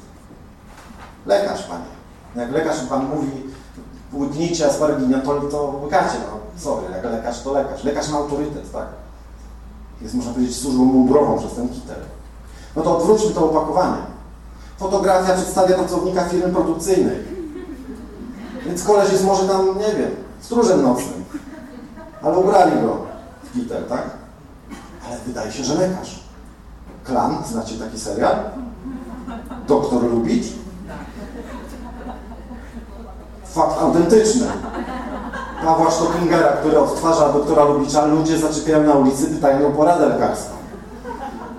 [1.26, 1.84] Lekarz, panie.
[2.36, 3.30] Jak lekarz pan mówi,
[4.12, 7.84] łyknijcie asparginię, to, to łykacie, no sorry, jak lekarz to lekarz.
[7.84, 8.86] Lekarz ma autorytet, tak?
[10.02, 11.96] Jest, można powiedzieć, służbą mundurową przez ten kitel.
[12.76, 14.02] No to odwróćmy to opakowanie.
[14.78, 17.18] Fotografia przedstawia pracownika firmy produkcyjnej.
[18.66, 20.10] Więc koleś jest może tam, nie wiem,
[20.40, 21.24] stróżem nocnym.
[22.22, 22.96] Ale ubrali go
[23.44, 24.02] w kitel, tak?
[25.06, 26.20] Ale wydaje się, że lekarz.
[27.04, 28.36] Klan, znacie taki serial?
[29.68, 30.46] Doktor Lubicz?
[33.44, 34.46] Fakt autentyczny.
[35.64, 40.54] Pawła Stockingera, który odtwarza doktora Lubicza, ludzie zaczepiają na ulicy, pytają o poradę lekarską.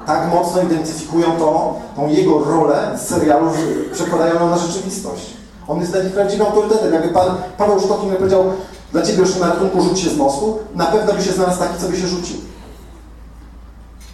[0.08, 5.34] Tak mocno identyfikują to, tą jego rolę z serialu, że przekładają ją na rzeczywistość.
[5.67, 6.93] On jest dla nich prawdziwym autorytetem.
[6.93, 8.43] Jakby pan Paweł Stockinger powiedział,
[8.91, 11.80] dla ciebie już na ratunku rzuć się z mostu, na pewno by się znalazł taki,
[11.80, 12.38] co by się rzucił.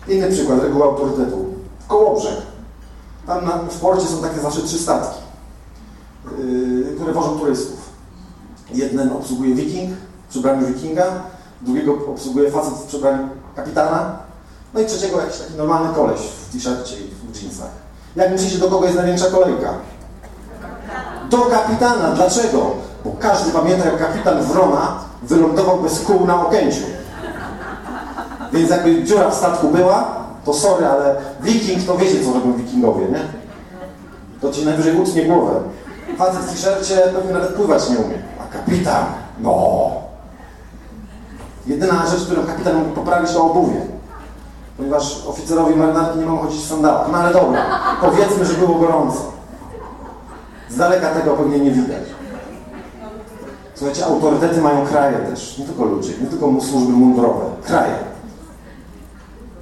[0.07, 1.45] Inny przykład reguły autorytetu.
[1.87, 2.37] Kołobrzeg.
[3.27, 5.19] Tam na, w porcie są takie zawsze trzy statki,
[6.37, 7.89] yy, które wożą turystów.
[8.73, 9.89] Jeden obsługuje wiking
[10.27, 11.03] w przebraniu wikinga,
[11.61, 14.22] drugiego obsługuje facet w przebraniu kapitana,
[14.73, 17.69] no i trzeciego jakiś taki normalny koleś w t-shircie i w jeansach.
[18.15, 19.73] Jak myślicie, do kogo jest największa kolejka?
[21.29, 22.11] Do kapitana.
[22.11, 22.71] Dlaczego?
[23.05, 26.83] Bo każdy pamięta, jak kapitan Wrona wylądował bez kół na Okęciu.
[28.53, 33.05] Więc jakby dziura w statku była, to sorry, ale wiking to wiecie, co robią wikingowie,
[33.05, 33.19] nie?
[34.41, 35.59] To ci najwyżej utnie głowę.
[36.17, 38.15] Facet w t-shircie pewnie nawet pływać nie umie.
[38.39, 39.05] A kapitan,
[39.39, 39.91] no.
[41.67, 43.81] Jedyna rzecz, którą kapitan mógł poprawić, to obuwie.
[44.77, 47.07] Ponieważ oficerowie marynarki nie mogą chodzić w sandałach.
[47.11, 47.61] No ale dobra,
[48.01, 49.31] powiedzmy, że było gorąco.
[50.69, 52.03] Z daleka tego pewnie nie widać.
[53.75, 55.57] Słuchajcie, autorytety mają kraje też.
[55.57, 57.45] Nie tylko ludzie, nie tylko służby mundurowe.
[57.65, 57.93] Kraje.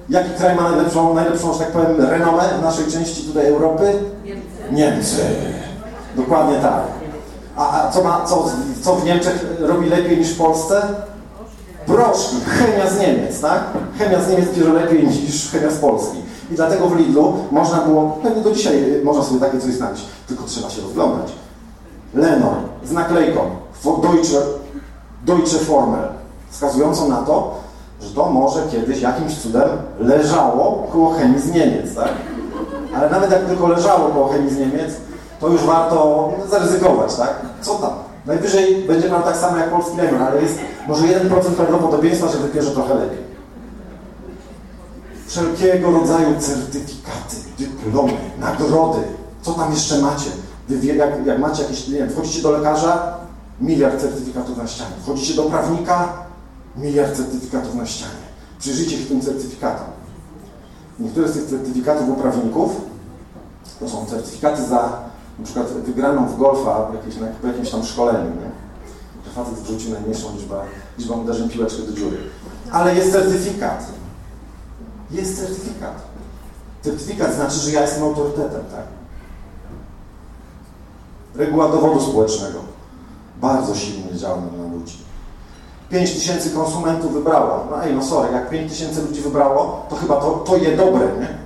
[0.08, 3.92] Jaki kraj ma najlepszą, najlepszą, że tak powiem, renomę w naszej części tutaj Europy?
[4.24, 4.46] Niemcy.
[4.72, 5.22] Niemcy.
[6.16, 6.82] Dokładnie tak.
[7.56, 8.50] A, a co, ma, co,
[8.82, 10.82] co w Niemczech robi lepiej niż w Polsce?
[11.86, 13.60] Proszki, chemia z Niemiec, tak?
[13.98, 16.18] Chemia z Niemiec bierze lepiej niż chemia z Polski.
[16.50, 20.44] I dlatego w Lidlu można było, pewnie do dzisiaj można sobie takie coś znaleźć, tylko
[20.44, 21.32] trzeba się rozglądać.
[22.14, 23.40] Lenor z naklejką
[24.02, 24.38] Deutsche,
[25.26, 26.08] Deutsche Formel,
[26.50, 27.54] wskazującą na to,
[28.00, 29.68] że to może kiedyś jakimś cudem
[30.00, 32.08] leżało koło chemii z Niemiec, tak?
[32.96, 34.92] Ale nawet jak tylko leżało koło chemii z Niemiec,
[35.40, 37.34] to już warto zaryzykować, tak?
[37.60, 38.11] Co tam?
[38.26, 40.58] Najwyżej będzie miał tak samo jak polski lemon, ale jest
[40.88, 43.32] może 1% prawdopodobieństwa, że wypierze trochę lepiej.
[45.26, 49.00] Wszelkiego rodzaju certyfikaty, dyplomy, nagrody,
[49.42, 50.30] co tam jeszcze macie?
[50.68, 53.16] Wy, jak, jak macie jakieś, nie wiem, wchodzicie do lekarza,
[53.60, 54.94] miliard certyfikatów na ścianie.
[55.02, 56.12] Wchodzicie do prawnika,
[56.76, 58.22] miliard certyfikatów na ścianie.
[58.58, 59.86] Przyjrzyjcie się tym certyfikatom.
[60.98, 62.76] Niektóre z tych certyfikatów u prawników
[63.80, 68.30] to są certyfikaty za na przykład wygraną w golfa w jakimś, w jakimś tam szkoleniu,
[68.30, 68.50] nie?
[69.24, 70.60] że facet wrzucił najmniejszą liczbę,
[70.98, 72.16] liczbę uderzeń piłeczkę do dziury.
[72.72, 73.86] Ale jest certyfikat.
[75.10, 76.02] Jest certyfikat.
[76.82, 78.84] Certyfikat znaczy, że ja jestem autorytetem, tak?
[81.34, 82.58] Reguła dowodu społecznego.
[83.40, 84.98] Bardzo silnie działa na ludzi.
[85.90, 87.66] 5 tysięcy konsumentów wybrało.
[87.70, 91.08] No ej, no sorry, jak 5 tysięcy ludzi wybrało, to chyba to, to je dobre,
[91.20, 91.38] nie?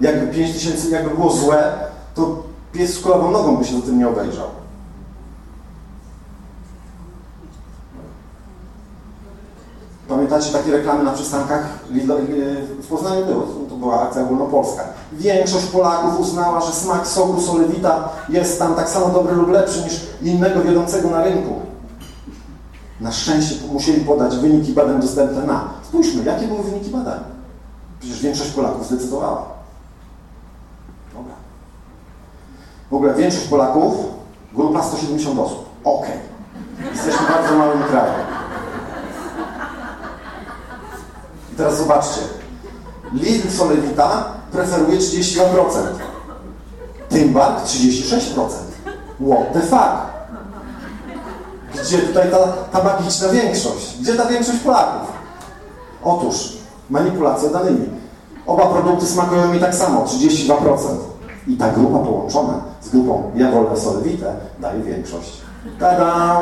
[0.00, 1.72] Jakby 5 tysięcy, jakby było złe,
[2.14, 2.42] to
[2.74, 4.46] pies z kulawą nogą by się za tym nie obejrzał.
[10.08, 11.78] Pamiętacie takie reklamy na przystankach?
[12.82, 14.84] W Poznaniu było, to była akcja ogólnopolska.
[15.12, 20.00] Większość Polaków uznała, że smak soku solewita jest tam tak samo dobry lub lepszy niż
[20.22, 21.60] innego wiodącego na rynku.
[23.00, 25.68] Na szczęście musieli podać wyniki badań dostępne na.
[25.88, 27.20] Spójrzmy, jakie były wyniki badań?
[28.00, 29.46] Przecież większość Polaków zdecydowała.
[31.14, 31.34] Dobra.
[32.94, 33.94] Ogóle większość Polaków,
[34.52, 35.64] grupa 170 osób.
[35.84, 36.06] Ok.
[36.92, 38.14] Jesteśmy bardzo małym krajem.
[41.52, 42.20] I teraz zobaczcie.
[43.12, 45.40] Lidl Solewita preferuje 32%.
[47.08, 48.48] Tymbark 36%.
[49.30, 50.14] What the fuck?
[51.74, 52.38] Gdzie tutaj ta,
[52.72, 54.00] ta magiczna większość?
[54.00, 55.12] Gdzie ta większość Polaków?
[56.04, 56.52] Otóż
[56.90, 57.88] manipulacja danymi.
[58.46, 60.54] Oba produkty smakują mi tak samo, 32%.
[61.48, 65.40] I ta grupa połączona z grupą Ja wolę solewitę daje większość.
[65.80, 66.40] Tada!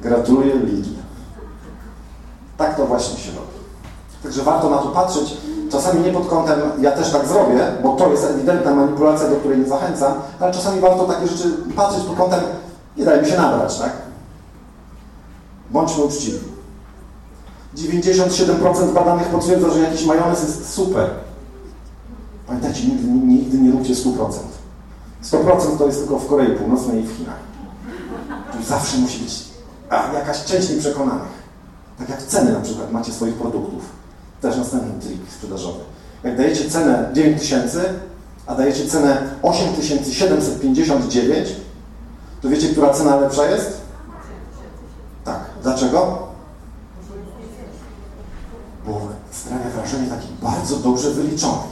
[0.00, 0.90] Gratuluję Lidl.
[2.56, 3.52] Tak to właśnie się robi.
[4.22, 5.36] Także warto na to patrzeć,
[5.70, 9.58] czasami nie pod kątem, ja też tak zrobię, bo to jest ewidentna manipulacja, do której
[9.58, 12.40] nie zachęcam, ale czasami warto takie rzeczy patrzeć pod kątem,
[12.96, 13.92] nie daj mi się nabrać, tak?
[15.70, 16.38] Bądźmy uczciwi.
[17.76, 21.10] 97% badanych potwierdza, że jakiś majonez jest super.
[22.52, 24.30] Pamiętajcie, nigdy, nigdy nie róbcie 100%.
[25.24, 27.38] 100% to jest tylko w Korei Północnej i w Chinach.
[28.52, 29.44] Tu zawsze musi być
[30.14, 31.42] jakaś część nieprzekonanych.
[31.98, 33.82] Tak jak ceny na przykład macie swoich produktów.
[34.40, 35.78] Też następny trik sprzedażowy.
[36.22, 37.94] Jak dajecie cenę 9000,
[38.46, 41.48] a dajecie cenę 8759,
[42.42, 43.80] to wiecie, która cena lepsza jest?
[45.24, 45.40] Tak.
[45.62, 46.18] Dlaczego?
[48.86, 51.71] Bo sprawia wrażenie taki bardzo dobrze wyliczony.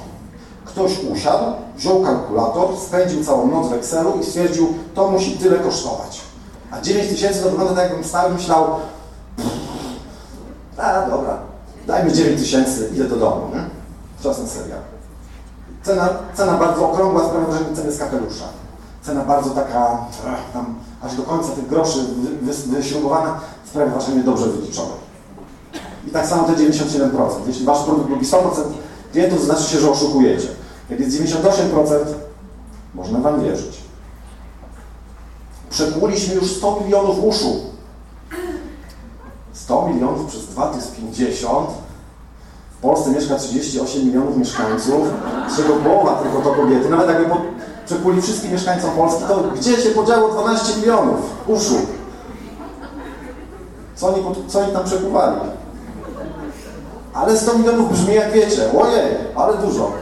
[0.70, 1.44] Ktoś usiadł,
[1.76, 6.20] wziął kalkulator, spędził całą noc w Excelu i stwierdził, to musi tyle kosztować.
[6.70, 8.66] A 9 tysięcy to wygląda tak, jakbym stał i myślał,
[10.76, 11.38] a dobra,
[11.86, 13.64] dajmy 9 tysięcy, idę do domu, nie?
[14.22, 14.78] Czas na serial.
[15.82, 18.44] Cena, cena bardzo okrągła sprawia wrażenie ceny z kapelusza.
[19.02, 19.98] Cena bardzo taka,
[20.52, 21.98] tam aż do końca tych groszy
[22.42, 24.92] wy, wyśrubowana sprawia wrażenie dobrze wyliczone.
[26.06, 27.10] I tak samo te 97%.
[27.46, 28.38] Jeśli wasz produkt lubi 100%
[29.12, 30.48] klientów, to znaczy się, że oszukujecie.
[30.90, 31.98] Jak jest 98%,
[32.94, 33.80] można wam wierzyć.
[35.70, 37.60] Przekłuliśmy już 100 milionów uszu.
[39.52, 41.70] 100 milionów przez 2 to jest 50.
[42.78, 45.08] W Polsce mieszka 38 milionów mieszkańców,
[45.48, 46.88] z czego połowa tylko to kobiety.
[46.88, 47.36] Nawet jakby po,
[47.86, 51.74] przekuli wszystkim mieszkańcom Polski, to gdzie się podziało 12 milionów uszu?
[53.94, 55.40] Co oni, co oni tam przekuwali?
[57.14, 59.92] Ale 100 milionów brzmi jak wiecie, ojej, ale dużo.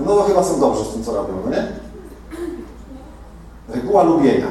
[0.00, 1.66] No to chyba są dobrze w tym, co robią, no nie?
[3.68, 4.46] Reguła lubienia.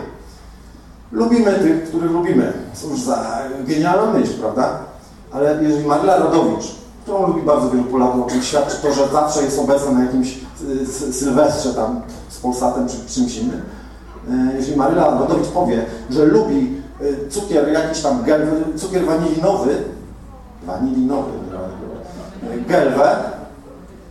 [1.11, 2.53] Lubimy tych, których lubimy.
[2.73, 4.79] Cóż za genialna myśl, prawda?
[5.31, 9.43] Ale jeżeli Maryla Radowicz, którą lubi bardzo wielu Polaków, o czym świadczy to, że zawsze
[9.43, 10.39] jest obecna na jakimś
[11.11, 13.61] sylwestrze tam z Polsatem czy czymś innym,
[14.55, 16.81] jeżeli Maryla Radowicz powie, że lubi
[17.29, 18.23] cukier jakiś tam,
[18.75, 19.75] cukier wanilinowy,
[20.65, 21.31] wanilinowy,
[22.67, 23.15] gelwę,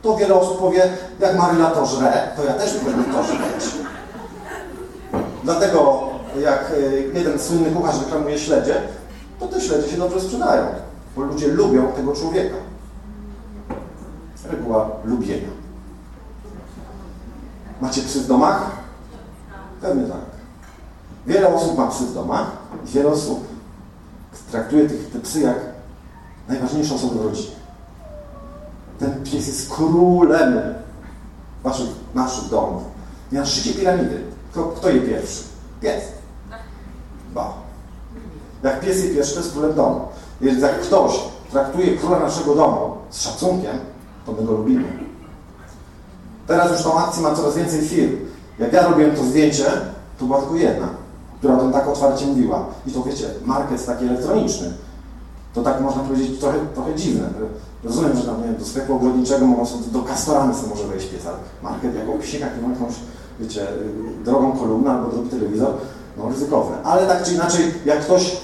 [0.02, 3.74] to wiele osób powie, jak Maryla to żre, to ja też będę to żreć.
[5.44, 6.08] Dlatego
[6.40, 6.72] jak
[7.14, 8.82] jeden słynny kucharz reklamuje śledzie,
[9.40, 10.66] to te śledzie się dobrze sprzedają,
[11.16, 12.56] bo ludzie lubią tego człowieka.
[14.50, 15.48] Reguła lubienia.
[17.80, 18.70] Macie psy w domach?
[19.80, 20.20] Pewnie tak.
[21.26, 22.46] Wiele osób ma psy w domach
[22.86, 23.44] i wiele osób
[24.50, 25.56] traktuje tych, te psy jak
[26.48, 27.61] najważniejsze osoby w rodzinie.
[28.98, 30.60] Ten pies jest królem
[31.62, 32.82] waszych, naszych domów.
[33.32, 34.20] I na szczycie piramidy.
[34.52, 35.42] Kto, kto je pierwszy?
[35.80, 36.02] Pies.
[37.34, 37.52] Ba.
[38.62, 40.00] Jak pies je pierwszy, to jest królem domu.
[40.40, 43.78] Więc jak ktoś traktuje króla naszego domu z szacunkiem,
[44.26, 44.84] to my go lubimy.
[46.46, 48.16] Teraz już tą akcję ma coraz więcej firm.
[48.58, 49.64] Jak ja robiłem to zdjęcie,
[50.18, 50.88] to była tylko jedna,
[51.38, 52.66] która o tym tak otwarcie mówiła.
[52.86, 54.72] I to wiecie, market taki elektroniczny.
[55.54, 57.28] To tak można powiedzieć trochę, trochę dziwne.
[57.84, 61.26] Rozumiem, że tam nie do sklepu ogrodniczego mogą sobie, do Kastoramy sobie może wejść pies,
[61.26, 62.94] ale market jako psika, który ma jakąś,
[63.40, 63.66] wiecie,
[64.24, 65.74] drogą kolumnę albo drogi telewizor,
[66.18, 66.82] no ryzykowne.
[66.84, 68.36] Ale tak czy inaczej, jak ktoś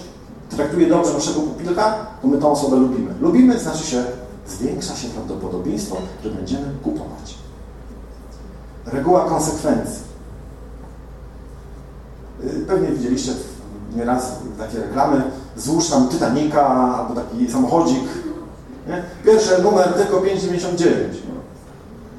[0.50, 3.14] traktuje dobrze naszego pupilka, to my tą osobę lubimy.
[3.20, 4.04] Lubimy, znaczy się,
[4.48, 7.34] zwiększa się prawdopodobieństwo, że będziemy kupować.
[8.86, 10.08] Reguła konsekwencji.
[12.68, 13.32] Pewnie widzieliście
[13.96, 15.22] nieraz takie reklamy,
[15.56, 18.04] złóż tam Titanica albo taki samochodzik.
[19.24, 20.88] Pierwszy numer tylko 5,99.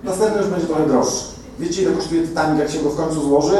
[0.04, 1.26] Następny już będzie trochę droższy.
[1.60, 3.58] Wiecie ile kosztuje Titanic, jak się go w końcu złoży?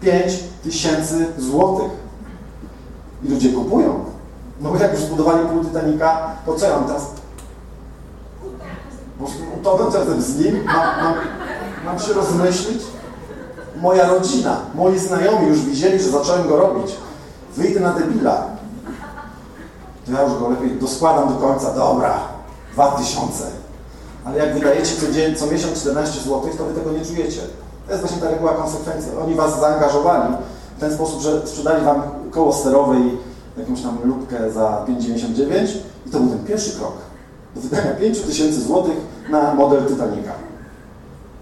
[0.00, 1.90] 5 tysięcy złotych.
[3.24, 4.04] I ludzie kupują.
[4.60, 7.06] No bo jak już zbudowali pół Titanica, to co ja mam teraz?
[9.62, 10.64] To co razem z nim?
[10.64, 11.14] Mam, mam,
[11.84, 12.82] mam się rozmyślić?
[13.76, 16.96] Moja rodzina, moi znajomi już widzieli, że zacząłem go robić.
[17.56, 18.46] Wyjdę na debila.
[20.10, 21.74] To ja już go lepiej doskładam do końca.
[21.74, 22.20] Dobra,
[22.72, 23.44] 2000.
[24.24, 27.40] Ale jak wydajecie co, dzień, co miesiąc 14 zł, to wy tego nie czujecie.
[27.86, 29.12] To jest właśnie ta reguła konsekwencji.
[29.24, 30.34] Oni was zaangażowali
[30.76, 33.18] w ten sposób, że sprzedali wam koło sterowe i
[33.58, 36.92] jakąś tam lubkę za 5,99 i to był ten pierwszy krok
[37.54, 38.84] do wydania 5000 zł
[39.30, 40.32] na model Titanica.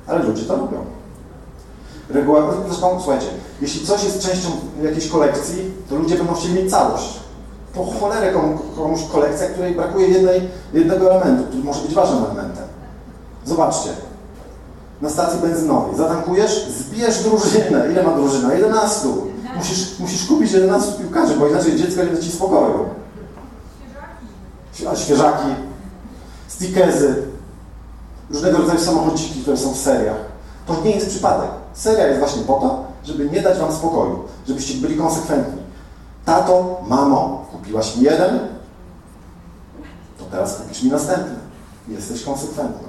[0.07, 0.85] Ale ludzie to robią.
[2.11, 3.27] Reguła, zresztą słuchajcie,
[3.61, 4.49] jeśli coś jest częścią
[4.83, 7.28] jakiejś kolekcji, to ludzie będą chcieli mieć całość.
[7.79, 12.65] Po cholerę komu, komuś kolekcja, której brakuje jednej, jednego elementu, który może być ważnym elementem.
[13.45, 13.91] Zobaczcie,
[15.03, 17.89] na stacji benzynowej zatankujesz, zbierz drużynę.
[17.91, 18.55] Ile ma drużyna?
[18.55, 19.09] 11.
[19.57, 22.85] Musisz, musisz kupić 11 piłkarzy, bo inaczej dziecko nie da ci spokoju.
[24.73, 25.03] Świeżaki.
[25.03, 25.49] Świeżaki,
[26.49, 27.23] stickersy,
[28.31, 30.19] różnego rodzaju samochodziki, które są w seriach.
[30.67, 31.51] To nie jest przypadek.
[31.73, 34.19] Seria jest właśnie po to, żeby nie dać wam spokoju,
[34.49, 35.63] żebyście byli konsekwentni.
[36.25, 38.39] Tato, mamo, kupiłaś mi jeden,
[40.19, 41.35] to teraz kupisz mi następny.
[41.89, 42.89] Jesteś konsekwentna.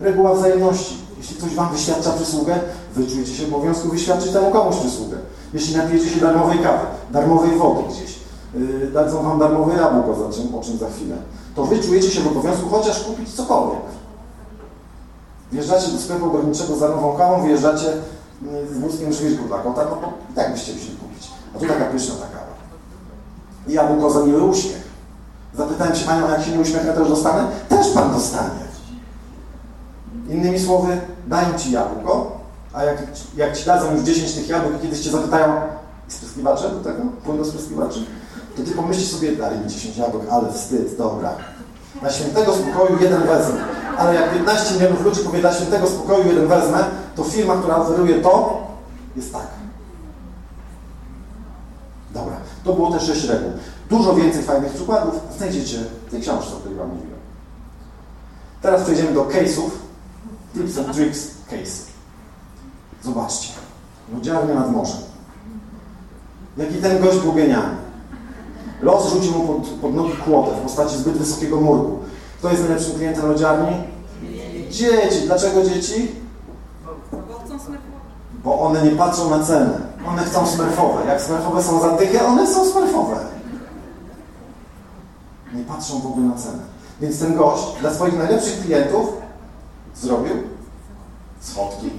[0.00, 0.96] Reguła wzajemności.
[1.18, 2.60] Jeśli ktoś Wam wyświadcza przysługę,
[2.94, 5.16] wy czujecie się obowiązku wyświadczyć temu komuś przysługę.
[5.54, 8.18] Jeśli napijecie się darmowej kawy, darmowej wody gdzieś,
[8.54, 11.16] yy, dadzą Wam darmowe jabłko, za czym, o czym za chwilę,
[11.54, 13.80] to Wy czujecie się w obowiązku chociaż kupić cokolwiek.
[15.52, 20.12] Wjeżdżacie do sklepu ogrodniczego za nową kawą, wyjeżdżacie yy, z wózkiem żwirku dla kota, no
[20.30, 21.30] i tak byście musieli kupić.
[21.56, 22.29] A tu taka pyszna ta kawa.
[23.68, 24.90] Jabłko za miły uśmiech.
[25.54, 27.48] Zapytałem się Panią, a jak się nie uśmiechnę, już dostanę?
[27.68, 28.70] Też Pan dostanie.
[30.28, 32.40] Innymi słowy, dają Ci jabłko,
[32.72, 33.02] a jak,
[33.36, 35.60] jak Ci dadzą już 10 tych jabłek i kiedyś Cię zapytają,
[36.08, 37.02] spryskiwacze do tego?
[37.24, 38.04] Płyn do spryskiwaczy?
[38.56, 41.30] To Ty pomyślisz sobie, dali mi 10 jabłek, ale wstyd, dobra.
[42.02, 43.60] Na świętego spokoju jeden wezmę.
[43.98, 46.84] Ale jak 15 milionów ludzi powie, dla świętego spokoju jeden wezmę,
[47.16, 48.62] to firma, która oferuje to,
[49.16, 49.59] jest taka.
[52.14, 53.50] Dobra, to było te 6 reguł.
[53.90, 57.20] Dużo więcej fajnych przykładów znajdziecie w tej książce, o której Wam mówiłem.
[58.62, 59.70] Teraz przejdziemy do case'ów.
[60.54, 61.90] Tips and tricks case.
[63.02, 63.48] Zobaczcie.
[64.14, 65.00] Lodziarnia nad morzem.
[66.56, 67.76] Jaki ten gość był genialny.
[68.82, 71.98] Los rzucił mu pod, pod nogi kłodę w postaci zbyt wysokiego murku.
[72.38, 73.76] Kto jest najlepszym klientem lodziarni?
[74.70, 75.26] Dzieci.
[75.26, 76.08] Dlaczego dzieci?
[78.44, 79.80] Bo one nie patrzą na cenę.
[80.06, 81.06] One chcą smerfowe.
[81.06, 83.16] Jak smerfowe są za dychę, one są smerfowe.
[85.54, 86.62] Nie patrzą w ogóle na cenę.
[87.00, 89.12] Więc ten gość dla swoich najlepszych klientów
[89.94, 90.34] zrobił
[91.40, 91.90] schodki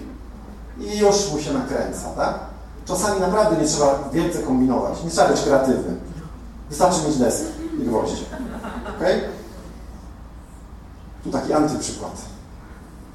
[0.79, 2.39] i już mu się nakręca, tak?
[2.85, 5.99] Czasami naprawdę nie trzeba wielce kombinować, nie trzeba być kreatywnym.
[6.69, 7.45] Wystarczy mieć deskę
[7.79, 8.25] i gwoździe.
[8.97, 9.21] Okay?
[11.23, 12.11] Tu taki antyprzykład.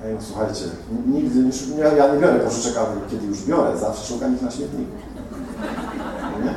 [0.05, 0.64] No słuchajcie,
[1.07, 1.38] nigdy
[1.76, 2.74] nie, ja nie biorę pożyczek,
[3.11, 4.92] kiedy już biorę, zawsze szukam ich na śmietniku.
[6.22, 6.55] No nie?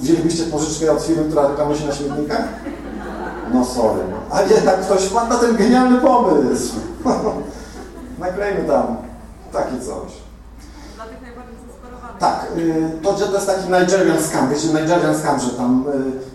[0.00, 2.48] Wzięlibyście pożyczkę od firmy, która reklamuje się na śmietnikach?
[3.52, 4.00] No sorry.
[4.30, 6.74] A jednak ktoś wpadł na ten genialny pomysł.
[8.18, 8.96] Naklejmy tam
[9.52, 10.12] takie coś.
[10.96, 12.07] Dla tych najbardziej zdesperowanych.
[12.18, 15.84] Tak, y, to, to jest taki Nigerian scam, wiecie, Nigerian scam, że tam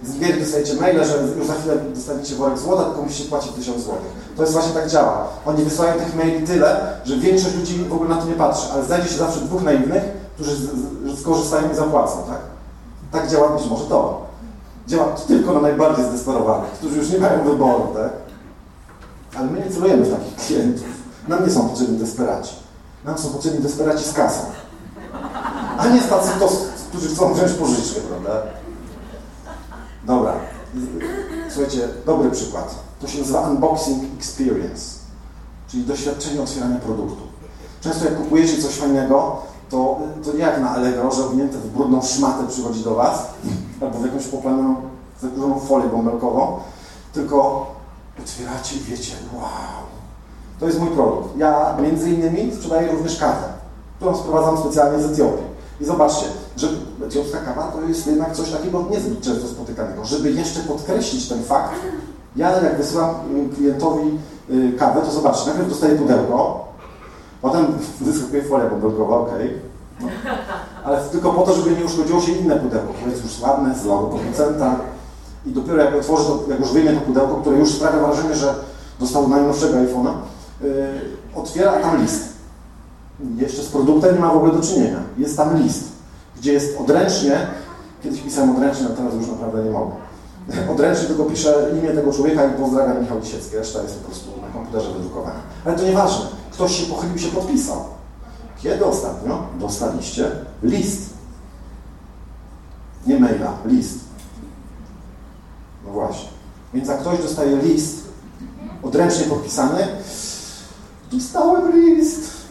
[0.04, 3.52] y, z Nigerii dostajecie maile, że już za chwilę dostaniecie worek złota, tylko musicie płacić
[3.52, 4.12] 1000 złotych.
[4.36, 5.28] To jest właśnie tak działa.
[5.46, 8.84] Oni wysyłają tych maili tyle, że większość ludzi w ogóle na to nie patrzy, ale
[8.84, 10.04] znajdzie się zawsze dwóch naiwnych,
[10.36, 10.56] którzy
[11.22, 12.40] skorzystają i zapłacą, tak?
[13.12, 14.22] Tak działa być może to.
[14.88, 18.10] Działa to tylko na najbardziej zdesperowanych, którzy już nie mają wyboru, tak?
[19.38, 20.88] Ale my nie celujemy takich klientów.
[21.28, 22.56] Nam nie są potrzebni desperaci.
[23.06, 24.42] Nam są potrzebni desperaci z kasą.
[25.78, 26.30] A nie tacy,
[26.90, 28.42] którzy chcą wziąć pożyczkę, prawda?
[30.04, 30.34] Dobra.
[31.50, 32.76] Słuchajcie, dobry przykład.
[33.02, 35.00] To się nazywa unboxing experience,
[35.68, 37.24] czyli doświadczenie otwierania produktu.
[37.82, 39.38] Często jak kupujecie coś fajnego,
[39.70, 43.28] to, to nie jak na Allegro, że owinięte w brudną szmatę przychodzi do Was,
[43.82, 44.76] albo w jakąś poplamioną,
[45.22, 46.60] zakurzoną folię bąbelkową,
[47.14, 47.66] tylko
[48.20, 49.44] otwieracie i wiecie, wow,
[50.60, 51.38] to jest mój produkt.
[51.38, 53.44] Ja między innymi sprzedaję również kawę,
[53.98, 55.53] którą sprowadzam specjalnie z Etiopii.
[55.82, 56.26] I zobaczcie,
[56.58, 56.68] że
[57.08, 60.06] etiopska kawa to jest jednak coś takiego niezbyt często spotykanego.
[60.06, 61.74] Żeby jeszcze podkreślić ten fakt,
[62.36, 63.16] ja jak wysyłam
[63.56, 64.18] klientowi
[64.50, 66.68] y, kawę, to zobaczcie, najpierw dostaję pudełko,
[67.42, 67.66] potem
[68.02, 69.30] wyskakuje folia bąbelkowa, ok,
[70.02, 70.08] no.
[70.84, 73.86] ale tylko po to, żeby nie uszkodziło się inne pudełko, które jest już ładne, z
[73.86, 74.76] logo producenta
[75.46, 78.56] i dopiero jak otworzę to, jak już wyjmę to pudełko, które już sprawia wrażenie, że
[79.00, 80.12] dostało najnowszego iPhone'a,
[80.62, 80.70] yy,
[81.36, 82.33] otwiera tam list.
[83.38, 85.00] Jeszcze z produktem nie ma w ogóle do czynienia.
[85.18, 85.84] Jest tam list,
[86.38, 87.48] gdzie jest odręcznie,
[88.04, 89.92] kiedyś pisałem odręcznie, a teraz już naprawdę nie mogę.
[90.74, 94.48] Odręcznie tylko piszę imię tego człowieka i pozdrawiam Michał Lisiecki, reszta jest po prostu na
[94.48, 95.40] komputerze wydrukowana.
[95.66, 97.84] Ale to nieważne, ktoś się pochylił, się podpisał.
[98.62, 100.32] Kiedy ostatnio dostaliście
[100.64, 101.10] list?
[103.08, 104.00] Nie maila, list.
[105.86, 106.30] No właśnie.
[106.74, 108.04] Więc jak ktoś dostaje list
[108.84, 109.88] odręcznie podpisany,
[111.12, 112.43] dostałem list.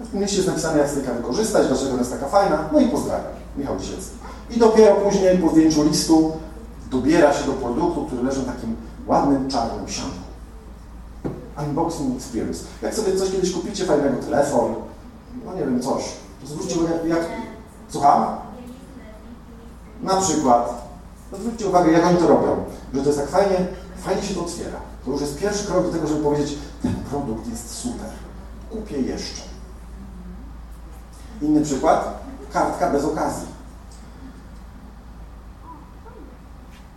[0.00, 2.80] W tym liście jest napisane, jak z tej kawy korzystać, dlaczego jest taka fajna, no
[2.80, 3.32] i pozdrawiam.
[3.56, 4.16] Michał Lisiecki.
[4.50, 6.32] I dopiero później, po zdjęciu listu,
[6.90, 8.76] dobiera się do produktu, który leży w takim
[9.06, 10.18] ładnym, czarnym sianku.
[11.66, 12.64] Unboxing experience.
[12.82, 14.74] Jak sobie coś kiedyś kupicie, fajnego telefon,
[15.44, 16.02] no nie wiem, coś,
[16.44, 17.20] zwróćcie uwagę, jak...
[17.88, 18.36] Słucham?
[20.02, 20.88] Na przykład,
[21.32, 22.56] no zwróćcie uwagę, jak oni to robią,
[22.94, 23.66] że to jest tak fajnie,
[24.00, 24.78] fajnie się to otwiera.
[25.04, 28.10] To już jest pierwszy krok do tego, żeby powiedzieć, ten produkt jest super,
[28.70, 29.47] kupię jeszcze.
[31.42, 32.22] Inny przykład,
[32.52, 33.46] kartka bez okazji.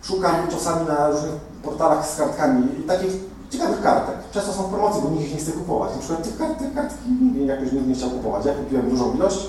[0.02, 1.32] Szukam czasami na różnych
[1.62, 3.12] portalach z kartkami takich
[3.50, 4.14] ciekawych kartek.
[4.32, 5.90] Często są w promocji, bo nikt ich nie chce kupować.
[5.94, 8.44] Na przykład tych, kart, tych kartki jakoś nikt nie chciał kupować.
[8.44, 9.48] Ja kupiłem dużą ilość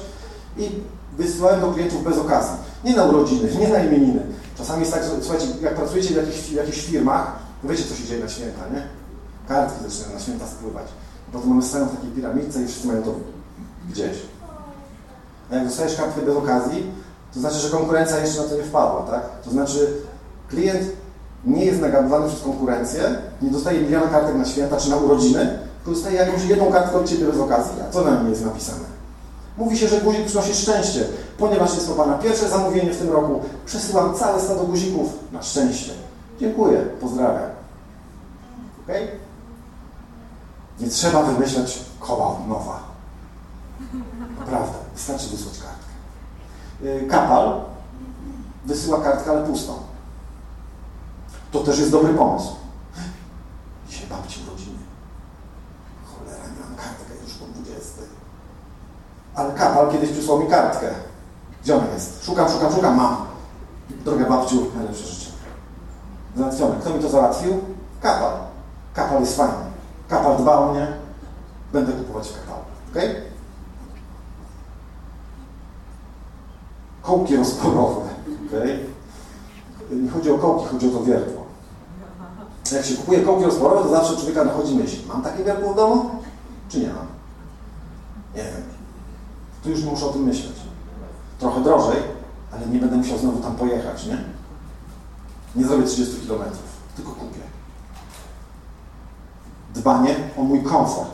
[0.57, 0.69] i
[1.17, 2.55] wysyłałem do klientów bez okazji.
[2.83, 4.21] Nie na urodziny, nie na imieniny.
[4.57, 7.95] Czasami jest tak, że słuchajcie, jak pracujecie w jakichś, w jakichś firmach, to wiecie, co
[7.95, 8.87] się dzieje na święta, nie?
[9.47, 10.87] Kartki zaczynają na święta spływać.
[11.31, 13.15] Potem one stoją w takiej piramidce i wszyscy mają to
[13.89, 14.17] gdzieś.
[15.51, 16.91] A jak dostajesz kartkę bez okazji,
[17.33, 19.21] to znaczy, że konkurencja jeszcze na to nie wpadła, tak?
[19.43, 19.93] To znaczy,
[20.49, 20.83] klient
[21.45, 25.91] nie jest nagabowany przez konkurencję, nie dostaje miliona kartek na święta czy na urodziny, tylko
[25.91, 27.73] dostaje jakąś jedną kartkę od Ciebie bez okazji.
[27.89, 28.93] A co na niej jest napisane?
[29.57, 31.05] Mówi się, że guzik przynosi szczęście,
[31.37, 33.41] ponieważ jest to Pana pierwsze zamówienie w tym roku.
[33.65, 35.91] Przesyłam całe stado guzików na szczęście.
[36.39, 37.49] Dziękuję, pozdrawiam.
[38.83, 38.95] Ok?
[40.79, 42.79] Nie trzeba wymyślać koła od nowa.
[44.39, 47.03] Naprawdę, wystarczy wysłać kartkę.
[47.05, 47.61] Y, Kapal
[48.65, 49.73] wysyła kartkę, ale pustą.
[51.51, 52.55] To też jest dobry pomysł.
[53.89, 54.77] Dzisiaj babci urodziny.
[56.05, 58.01] Cholera, nie mam kartkę już po 20.
[59.36, 60.88] Ale kapal kiedyś przysłał mi kartkę.
[61.63, 62.25] Gdzie ona jest?
[62.25, 63.17] Szukam, szukam, szukam, mam.
[64.05, 65.31] Droga babciu, najlepsze życzę.
[66.38, 66.75] Załatwione.
[66.81, 67.61] Kto mi to załatwił?
[68.01, 68.34] Kapal.
[68.93, 69.53] Kapal jest fajny.
[70.09, 70.88] Kapal dba o mnie.
[71.73, 72.63] Będę kupować w kapalu.
[72.91, 73.01] Ok?
[77.03, 78.01] Kołki rozporowe.
[78.47, 78.79] Okay?
[79.91, 81.43] Nie chodzi o kołki, chodzi o to wiertło.
[82.71, 84.97] Jak się kupuje kołki rozporowe, to zawsze człowieka nachodzi myśl.
[85.07, 86.09] Mam takie wiertło w domu?
[86.69, 87.07] Czy nie mam?
[88.35, 88.63] Nie wiem.
[89.63, 90.55] Tu już nie muszę o tym myśleć.
[91.39, 92.03] Trochę drożej,
[92.51, 94.23] ale nie będę musiał znowu tam pojechać, nie?
[95.55, 96.43] Nie zrobię 30 km,
[96.95, 97.39] tylko kupię.
[99.73, 101.11] Dbanie o mój komfort.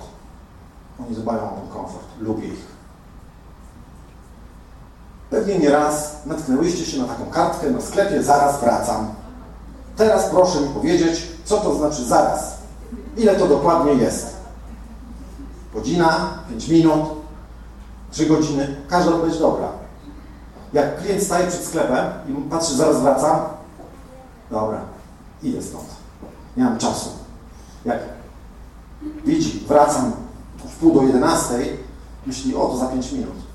[0.99, 2.05] Oni dbają o ten komfort.
[2.19, 2.78] Lubię ich.
[5.29, 9.13] Pewnie nie raz natknęłyście się na taką kartkę na sklepie Zaraz wracam.
[9.97, 12.53] Teraz proszę mi powiedzieć, co to znaczy zaraz.
[13.17, 14.35] Ile to dokładnie jest?
[15.73, 16.99] Godzina, 5 minut,
[18.11, 18.75] 3 godziny.
[18.87, 19.67] Każda odpowiedź dobra.
[20.73, 23.39] Jak klient staje przed sklepem i patrzy, zaraz wracam,
[24.51, 24.81] dobra,
[25.43, 25.85] idę stąd.
[26.57, 27.09] Nie mam czasu.
[27.85, 27.99] Jak
[29.25, 30.11] widzi, wracam
[30.57, 31.53] w pół do 11,
[32.25, 33.48] myśli, o, to za 5 minut.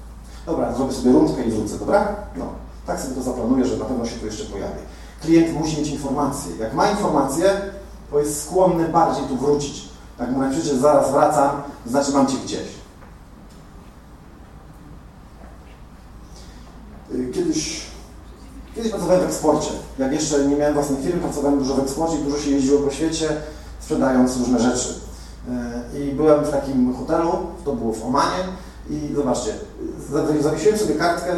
[0.47, 2.17] Dobra, zrobię sobie rundkę i wrócę, dobra?
[2.37, 2.47] No,
[2.87, 4.81] tak sobie to zaplanuję, że na pewno się tu jeszcze pojawi.
[5.23, 6.57] Klient musi mieć informacje.
[6.57, 7.61] Jak ma informacje,
[8.11, 9.89] to jest skłonny bardziej tu wrócić.
[10.21, 11.51] Jak mu napiszecie, zaraz wracam,
[11.87, 12.69] znaczy mam Cię gdzieś.
[17.15, 17.87] Y, kiedyś,
[18.75, 19.71] kiedyś pracowałem w eksporcie.
[19.99, 23.29] Jak jeszcze nie miałem własnej firmy, pracowałem dużo w eksporcie dużo się jeździło po świecie,
[23.81, 24.95] sprzedając różne rzeczy.
[25.95, 27.33] Y, I byłem w takim hotelu,
[27.65, 28.45] to było w Omanie,
[28.91, 29.55] i zobaczcie,
[30.43, 31.33] zawiesiłem sobie kartkę,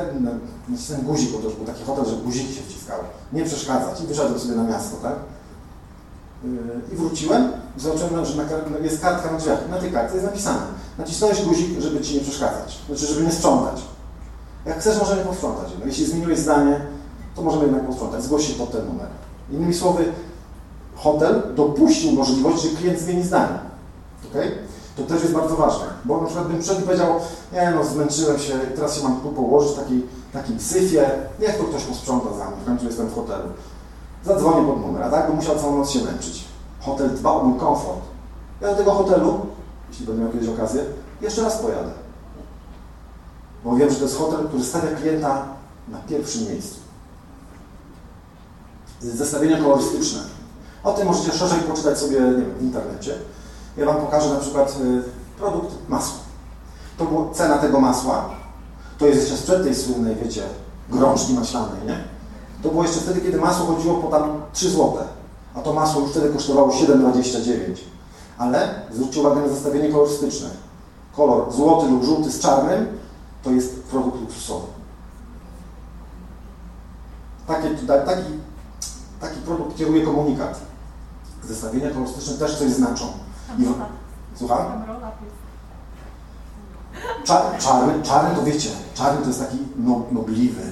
[0.68, 3.02] nacisnąłem guzik, bo to był taki hotel, że guziki się wciskały.
[3.32, 4.00] Nie przeszkadzać.
[4.00, 5.14] I wyszedłem sobie na miasto, tak?
[6.44, 6.50] Yy,
[6.92, 8.34] I wróciłem, zobaczyłem, że
[8.82, 9.68] jest kartka na drzwiach.
[9.70, 10.62] Na tej kartce jest napisane.
[10.98, 12.78] Nacisnąłeś guzik, żeby Ci nie przeszkadzać.
[12.86, 13.82] Znaczy, żeby nie sprzątać.
[14.66, 15.68] Jak chcesz, możemy posprzątać.
[15.80, 16.80] No, jeśli zmieniłeś zdanie,
[17.36, 18.22] to możemy jednak posprzątać.
[18.22, 19.06] Zgłoś się pod ten numer.
[19.50, 20.04] Innymi słowy,
[20.96, 23.58] hotel dopuścił możliwość, że klient zmieni zdanie.
[24.30, 24.50] Okay?
[24.96, 27.20] To też jest bardzo ważne, bo na przykład bym przed powiedział,
[27.52, 31.84] nie no, zmęczyłem się, teraz się mam tu położyć w takim syfie, niech to ktoś
[31.84, 33.48] posprząta za mnie, w końcu jestem w hotelu.
[34.24, 36.44] Zadzwonię pod numer, tak, bo musiał całą noc się męczyć.
[36.80, 38.00] Hotel dba o mój komfort.
[38.60, 39.46] Ja do tego hotelu,
[39.90, 40.82] jeśli będę miał kiedyś okazję,
[41.20, 41.90] jeszcze raz pojadę.
[43.64, 45.46] Bo wiem, że to jest hotel, który stawia klienta
[45.88, 46.76] na pierwszym miejscu.
[49.00, 50.20] Zestawienia kolorystyczne.
[50.84, 53.14] O tym możecie szerzej poczytać sobie wiem, w internecie.
[53.76, 55.02] Ja Wam pokażę na przykład y,
[55.38, 56.18] produkt masła.
[56.98, 58.28] To była cena tego masła.
[58.98, 60.42] To jest jeszcze sprzed tej słynnej, wiecie,
[60.88, 62.04] grączki maślanej, nie?
[62.62, 64.96] To było jeszcze wtedy, kiedy masło chodziło po tam 3 zł.
[65.54, 67.52] A to masło już wtedy kosztowało 7,29.
[68.38, 70.48] Ale zwróćcie uwagę na zestawienie kolorystyczne.
[71.16, 72.86] Kolor złoty lub żółty z czarnym
[73.42, 74.66] to jest produkt luksusowy.
[77.46, 78.22] Taki, taki,
[79.20, 80.60] taki produkt kieruje komunikat.
[81.44, 83.06] Zestawienia kolorystyczne też coś znaczą.
[83.58, 83.66] I,
[84.34, 84.58] słucham?
[87.24, 87.42] Czar,
[88.02, 90.62] czarny to wiecie, czarny to jest taki no, nobliwy.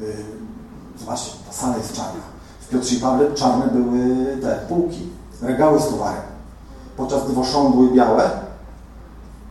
[0.00, 0.14] Yy,
[0.98, 2.20] zobaczcie, ta sala jest czarna.
[2.60, 5.08] W Piotrze i Pawle czarne były te półki,
[5.42, 6.22] regały z towarem.
[6.96, 8.30] Podczas gdy w były białe,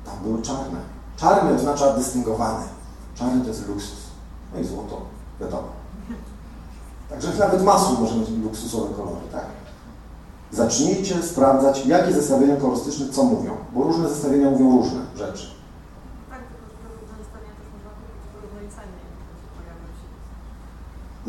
[0.06, 0.80] tam były czarne.
[1.18, 2.66] Czarny oznacza dystyngowany.
[3.16, 4.06] Czarny to jest luksus.
[4.54, 5.02] No i złoto,
[5.42, 5.68] wiadomo.
[7.10, 9.46] Także nawet masło może mieć luksusowe kolory, tak?
[10.56, 15.48] Zacznijcie sprawdzać, jakie zestawienia kolorystyczne co mówią, bo różne zestawienia mówią różne rzeczy.
[16.30, 18.98] Tak, tylko że różne zestawienia też można kupić w różnej cenie.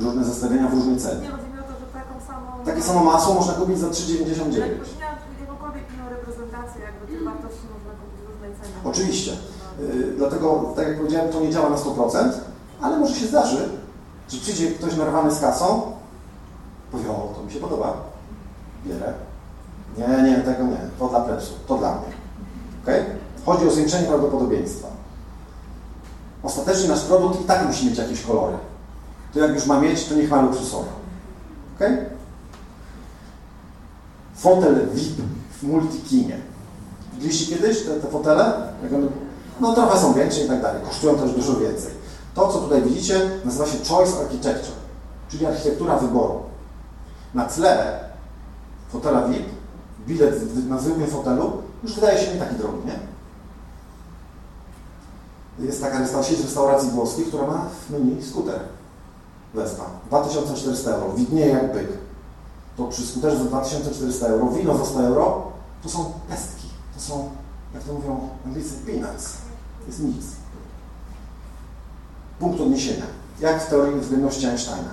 [0.05, 1.23] Różne zestawienia w różnej cenie.
[1.23, 2.49] Nie chodzi mi o to, że taką samą...
[2.71, 4.59] Takie samo masło można kupić za 3,99.
[4.69, 8.75] Jakbyś miał jakąkolwiek inną reprezentację, jakby tych wartości można kupić w różnej cenie.
[8.93, 9.33] Oczywiście.
[9.81, 10.47] Yy, dlatego,
[10.77, 12.33] tak jak powiedziałem, to nie działa na 100%,
[12.81, 13.61] ale może się zdarzy,
[14.29, 15.67] że przyjdzie ktoś narwany z kasą,
[16.93, 18.16] powie, o, to mi się podoba,
[19.99, 20.79] Nie, nie, tego nie.
[20.99, 21.53] To dla plebsu.
[21.67, 22.09] To dla mnie.
[22.83, 23.05] Okay?
[23.47, 24.89] Chodzi o zwiększenie prawdopodobieństwa.
[26.43, 28.57] Ostatecznie nasz produkt i tak musi mieć jakieś kolory.
[29.35, 30.89] To jak już ma mieć, to niech ma luksusowo.
[31.77, 31.89] Ok?
[34.35, 35.19] Fotel VIP
[35.51, 36.37] w multikinie.
[37.15, 38.53] Widzieliście kiedyś te, te fotele?
[39.61, 40.83] No trochę są większe i tak dalej.
[40.85, 41.93] Kosztują też dużo więcej.
[42.35, 44.75] To, co tutaj widzicie, nazywa się Choice Architecture,
[45.29, 46.41] czyli architektura wyboru.
[47.35, 48.01] Na tle
[48.93, 49.47] fotela VIP,
[50.07, 52.99] bilet na zwykłym fotelu, już wydaje się nie taki drogi, nie?
[55.67, 58.61] Jest taka restauracja, sieć restauracji włoskich, która ma w menu skuter
[59.55, 59.85] Vespa.
[60.09, 61.89] 2400 euro, widnieje jak byk.
[62.77, 65.43] To przy skuterze za 2400 euro, wino za 100 euro,
[65.83, 66.69] to są pestki.
[66.95, 67.31] To są,
[67.75, 69.33] jak to mówią Anglicy, peanuts.
[69.81, 70.25] To jest nic.
[72.39, 73.05] Punkt odniesienia.
[73.41, 74.91] Jak w teorii względności Einsteina.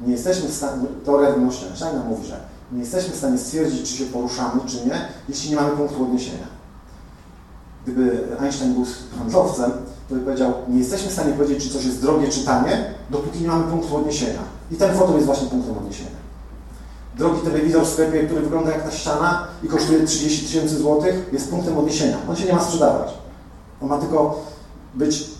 [0.00, 2.40] Nie jesteśmy w stanie, teoria względności Einsteina mówi, że
[2.72, 6.46] nie jesteśmy w stanie stwierdzić, czy się poruszamy, czy nie, jeśli nie mamy punktu odniesienia.
[7.84, 8.84] Gdyby Einstein był
[9.18, 9.72] handlowcem,
[10.08, 13.40] to by powiedział, nie jesteśmy w stanie powiedzieć, czy coś jest drogie, czy tanie, dopóki
[13.40, 14.40] nie mamy punktu odniesienia.
[14.70, 16.26] I ten fotel jest właśnie punktem odniesienia.
[17.16, 21.50] Drogi telewizor w sklepie, który wygląda jak ta ściana i kosztuje 30 tysięcy złotych, jest
[21.50, 22.16] punktem odniesienia.
[22.28, 23.14] On się nie ma sprzedawać.
[23.80, 24.44] On ma tylko
[24.94, 25.30] być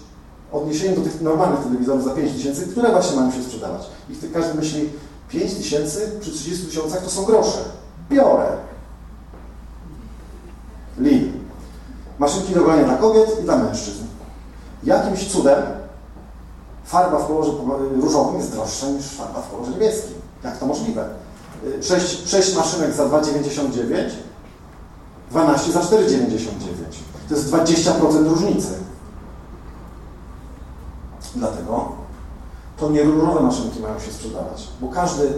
[0.53, 3.87] odniesieniem do tych normalnych telewizorów za 5 tysięcy, które właśnie mają się sprzedawać.
[4.11, 4.91] I każdy myśli,
[5.29, 7.59] 5 tysięcy przy 30 tysiącach to są grosze.
[8.11, 8.57] Biorę.
[10.99, 11.33] Lin.
[12.19, 14.05] Maszynki do golenia dla kobiet i dla mężczyzn.
[14.85, 15.63] Jakimś cudem
[16.85, 17.53] farba w kolorze
[18.01, 20.15] różowym jest droższa niż farba w kolorze niebieskim.
[20.45, 21.09] Jak to możliwe?
[21.83, 24.11] 6, 6 maszynek za 2,99,
[25.31, 25.87] 12 za 4,99.
[27.29, 28.69] To jest 20% różnicy.
[31.37, 31.93] Dlatego
[32.77, 35.33] to nie różowe maszynki mają się sprzedawać, bo każdy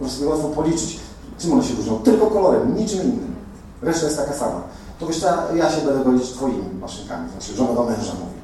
[0.00, 1.00] może sobie łatwo policzyć,
[1.38, 1.98] czym one się różnią.
[1.98, 3.36] Tylko kolorem, niczym innym.
[3.82, 4.62] Reszta jest taka sama.
[5.00, 5.24] To wiesz,
[5.56, 8.38] ja się będę godzić twoimi maszynkami, znaczy żona do męża mówi.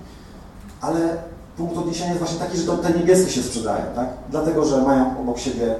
[0.80, 1.16] Ale
[1.56, 4.08] punkt odniesienia jest właśnie taki, że to te niebieskie się sprzedają, tak?
[4.30, 5.76] Dlatego, że mają obok siebie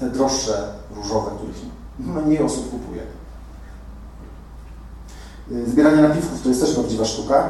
[0.00, 1.56] te droższe, różowe, których
[1.98, 3.02] mniej osób kupuje.
[5.66, 7.48] Zbieranie napiwków to jest też prawdziwa sztuka.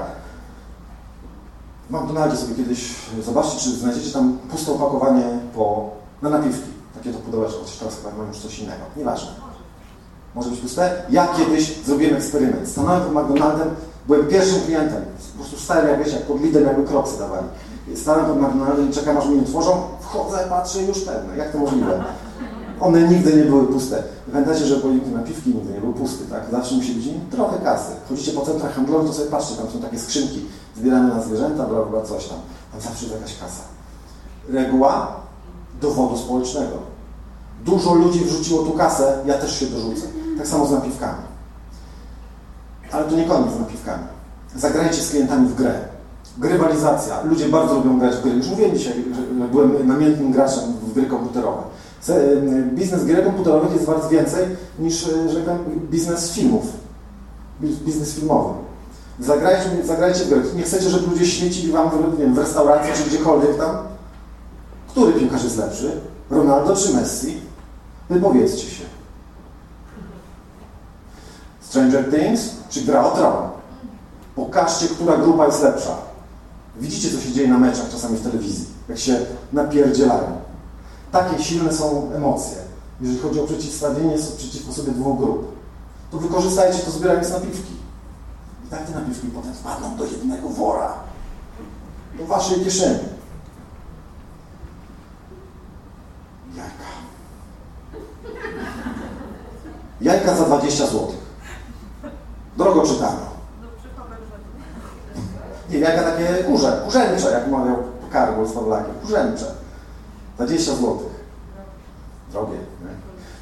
[1.91, 5.25] W McDonaldzie sobie kiedyś zobaczcie, czy znajdziecie tam puste opakowanie
[5.55, 5.91] po,
[6.23, 6.71] na napiwki.
[6.95, 8.83] Takie to pudełeczko, coś teraz chyba mają już coś innego.
[8.97, 9.31] Nieważne.
[10.35, 11.03] Może być puste.
[11.11, 12.69] Ja kiedyś zrobiłem eksperyment.
[12.69, 13.69] Stanąłem pod McDonaldem,
[14.07, 15.05] byłem pierwszym klientem.
[15.33, 17.47] Po prostu stałem jak wiesz, jak pod lidem, jakby kroksy dawali.
[17.95, 19.83] Stałem pod McDonaldem i czekam, aż mi otworzą.
[20.01, 21.37] Wchodzę, patrzę, już pewne.
[21.37, 22.05] Jak to możliwe?
[22.81, 24.03] One nigdy nie były puste.
[24.33, 26.43] Pamiętajcie, że policzki napiwki nigdy nie był pusty, tak?
[26.51, 27.93] Zawsze musi być trochę kasy.
[28.09, 30.45] Chodzicie po centrach handlowych, to sobie patrzcie, tam są takie skrzynki,
[30.77, 32.39] zbierane na zwierzęta, bla, bla, coś tam.
[32.73, 33.63] Tam zawsze jest jakaś kasa.
[34.49, 35.17] Reguła
[35.81, 36.77] dowodu społecznego.
[37.65, 40.07] Dużo ludzi wrzuciło tu kasę, ja też się dorzucę.
[40.39, 41.23] Tak samo z napiwkami.
[42.93, 44.05] Ale to nie koniec z napiwkami.
[44.57, 45.81] Zagrajcie z klientami w grę.
[46.39, 47.23] Grywalizacja.
[47.23, 48.33] Ludzie bardzo lubią grać w gry.
[48.33, 49.05] Już mówiłem dzisiaj,
[49.41, 51.63] że byłem namiętnym graczem w gry komputerowe.
[52.75, 54.47] Biznes gier komputerowych jest wart więcej
[54.79, 54.95] niż,
[55.33, 55.59] że tak
[55.91, 56.67] biznes filmów.
[57.61, 58.55] Biznes filmowy.
[59.21, 60.57] Zagrajcie, zagrajcie w.
[60.57, 63.77] Nie chcecie, żeby ludzie świecili wam w, wiem, w restauracji czy gdziekolwiek tam?
[64.89, 66.01] Który piłkarz jest lepszy?
[66.31, 67.41] Ronaldo czy Messi?
[68.11, 68.85] Wypowiedzcie się.
[71.61, 73.49] Stranger Things czy Gra o Tron?
[74.37, 75.97] Pokażcie, która grupa jest lepsza.
[76.77, 79.21] Widzicie, co się dzieje na meczach czasami w telewizji, jak się
[79.53, 80.40] napierdzielają.
[81.13, 82.57] Takie silne są emocje,
[83.01, 85.61] jeżeli chodzi o przeciwstawienie przeciwko sobie dwóch grup.
[86.11, 87.75] To wykorzystajcie to zbierając napiwki.
[88.67, 90.95] I tak te napiwki potem wpadną do jednego wora,
[92.19, 92.99] do waszej kieszeni.
[96.55, 96.85] Jajka.
[100.01, 101.09] Jajka za 20 zł.
[102.57, 103.31] Drogo czytano.
[105.71, 107.77] Nie, jajka takie kurze, kurzęcze, jak mawiał
[108.13, 108.95] Karol z Pawlakiem.
[109.03, 109.60] Kurzęcze.
[110.47, 110.99] 20 zł.
[112.33, 112.53] Drogie.
[112.53, 112.95] Nie?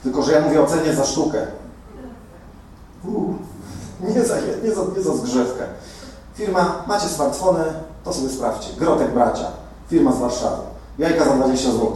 [0.02, 1.46] Tylko, że ja mówię o cenie za sztukę.
[3.04, 3.34] Uu,
[4.00, 4.34] nie, za,
[4.64, 5.64] nie, za, nie za zgrzewkę.
[6.34, 7.64] Firma, macie smartfony,
[8.04, 8.76] to sobie sprawdźcie.
[8.78, 9.46] Grotek Bracia,
[9.88, 10.62] firma z Warszawy.
[10.98, 11.92] Jajka za 20 zł.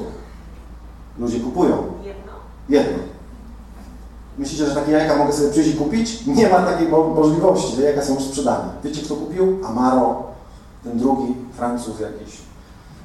[1.19, 1.77] Ludzie kupują.
[2.03, 2.33] Jedno?
[2.69, 2.99] Jedno.
[4.39, 6.27] Myślicie, że takie jajka mogę sobie przyjść i kupić?
[6.27, 7.77] Nie ma takiej możliwości.
[7.77, 8.65] Te jajka są już sprzedane.
[8.85, 9.59] Wiecie, kto kupił?
[9.67, 10.23] Amaro,
[10.85, 12.39] ten drugi, Francuz jakiś.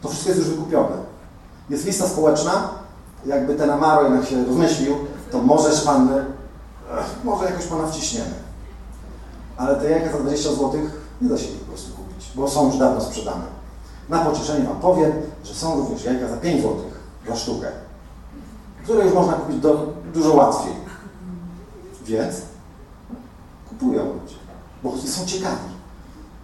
[0.01, 1.06] To wszystko jest już wykupione.
[1.69, 2.69] Jest lista społeczna.
[3.25, 4.95] Jakby ten Amaro jednak się rozmyślił,
[5.31, 6.09] to możesz pan,
[7.23, 8.33] może jakoś pana wciśniemy.
[9.57, 10.71] Ale te jajka za 20 zł
[11.21, 13.57] nie da się ich po prostu kupić, bo są już dawno sprzedane.
[14.09, 15.11] Na pocieszenie wam powiem,
[15.43, 16.75] że są również jajka za 5 zł
[17.27, 17.67] za sztukę.
[18.83, 20.73] które już można kupić do, dużo łatwiej.
[22.05, 22.35] Więc
[23.69, 24.35] kupują ludzie,
[24.83, 25.77] bo są ciekawi.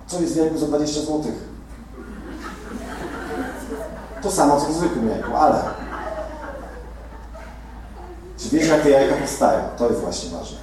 [0.07, 1.21] Co jest w jajku za 20 zł?
[4.23, 5.59] To samo, co w zwykłym jajku, ale
[8.37, 9.59] czy wiesz, jak te jajka powstają?
[9.77, 10.57] To jest właśnie ważne.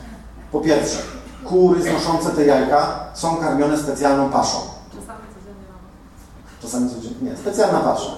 [0.53, 0.99] Po pierwsze,
[1.45, 4.59] kury znoszące te jajka są karmione specjalną paszą.
[6.63, 7.31] Czasami codziennie.
[7.31, 8.11] Nie, specjalna pasza.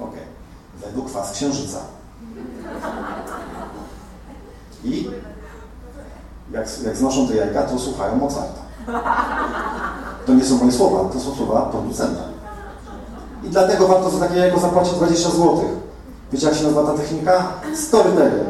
[0.00, 0.14] Ok.
[0.84, 1.78] Według kwas księżyca.
[4.84, 5.10] I
[6.52, 8.60] jak, jak znoszą te jajka, to słuchają Mozarta.
[10.26, 12.35] To nie są moje słowa, to są słowa producenta.
[13.44, 15.60] I dlatego warto za takie jajko zapłacić 20 zł.
[16.32, 17.52] Wiecie, jak się nazywa ta technika?
[17.74, 18.48] Storytelling.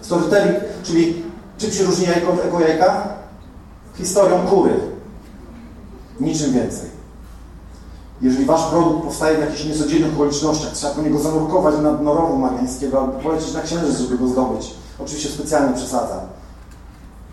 [0.00, 1.24] Storytelling, czyli
[1.58, 3.08] czym się różni jajko od ego jajka?
[3.94, 4.74] Historią kury.
[6.20, 6.94] Niczym więcej.
[8.22, 12.36] Jeżeli wasz produkt powstaje w jakichś niecodziennych okolicznościach, trzeba po niego zanurkować na dno rowu
[12.36, 14.74] mariańskiego albo polecieć na księżyc, żeby go zdobyć.
[14.98, 16.20] Oczywiście specjalnie przesadzam.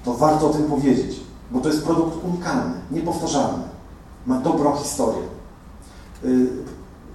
[0.05, 1.20] To warto o tym powiedzieć,
[1.51, 3.64] bo to jest produkt unikalny, niepowtarzalny.
[4.26, 5.24] Ma dobrą historię.
[6.24, 6.47] Yy,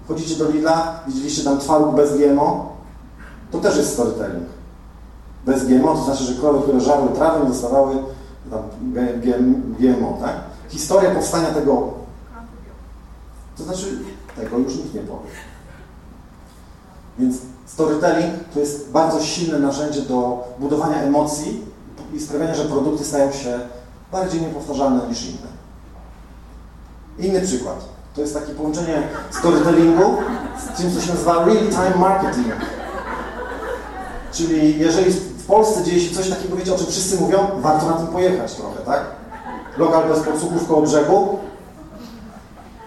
[0.09, 2.77] chodzicie do Lidla, widzieliście tam twaróg bez GMO?
[3.51, 4.45] To też jest storytelling.
[5.47, 7.97] Bez GMO to znaczy, że krowy, które żarły trawę, dostawały
[8.51, 8.63] tam
[9.79, 10.35] GMO, tak?
[10.69, 11.97] Historia powstania tego
[13.57, 13.99] to znaczy,
[14.37, 15.29] tego już nikt nie powie.
[17.19, 17.37] Więc
[17.67, 21.65] storytelling to jest bardzo silne narzędzie do budowania emocji
[22.15, 23.61] i sprawiania, że produkty stają się
[24.13, 25.56] bardziej niepowtarzalne niż inne.
[27.19, 27.85] Inny przykład.
[28.15, 30.17] To jest takie połączenie storytellingu
[30.59, 32.55] z czymś, co się nazywa real-time marketing.
[34.33, 37.93] Czyli jeżeli w Polsce dzieje się coś takiego, wiecie, o czym wszyscy mówią, warto na
[37.93, 39.01] tym pojechać trochę, tak?
[39.79, 41.39] Lokal bez podsłuchów koło brzegu,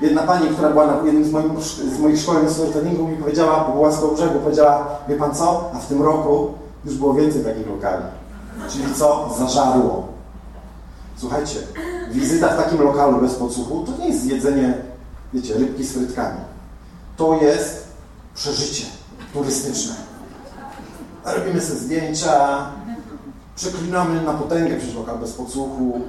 [0.01, 1.61] Jedna pani, która była na jednym z moich,
[1.95, 5.71] z moich szkoleń storytellingu mi powiedziała, bo była z koło brzegu, powiedziała, wie pan co,
[5.75, 6.53] a w tym roku
[6.86, 8.03] już było więcej takich lokali.
[8.69, 9.30] Czyli co?
[9.39, 10.03] Zażarło.
[11.20, 11.59] Słuchajcie,
[12.11, 14.74] wizyta w takim lokalu bez podsłuchu to nie jest jedzenie,
[15.34, 16.39] wiecie, rybki z frytkami.
[17.17, 17.88] To jest
[18.36, 18.86] przeżycie
[19.34, 19.95] turystyczne.
[21.26, 22.65] Robimy sobie zdjęcia,
[23.55, 26.01] przeklinamy na potęgę przez lokal bez podsłuchu,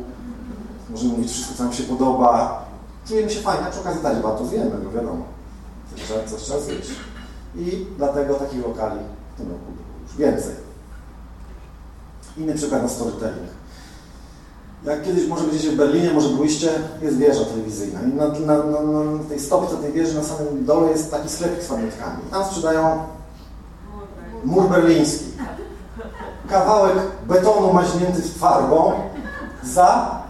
[0.90, 2.64] możemy mówić wszystko, co nam się podoba,
[3.08, 5.24] czujemy się fajnie, a przy okazji dać to zjemy, no wiadomo.
[5.96, 6.90] Trzeba, coś trzeba zjeść.
[7.56, 9.00] I dlatego takich lokali
[9.34, 9.64] w tym roku
[10.02, 10.54] już więcej.
[12.36, 13.59] Inny przykład na storytelling.
[14.84, 16.70] Jak kiedyś może będziecie w Berlinie, może byliście,
[17.02, 18.00] jest wieża telewizyjna.
[18.02, 21.62] I na, na, na, na tej stopce tej wieży na samym dole jest taki sklepik
[21.62, 22.16] z pamiątkami.
[22.30, 22.98] Tam sprzedają
[24.44, 25.24] mur berliński.
[26.48, 26.94] Kawałek
[27.28, 28.92] betonu maźnięty farbą
[29.64, 30.20] za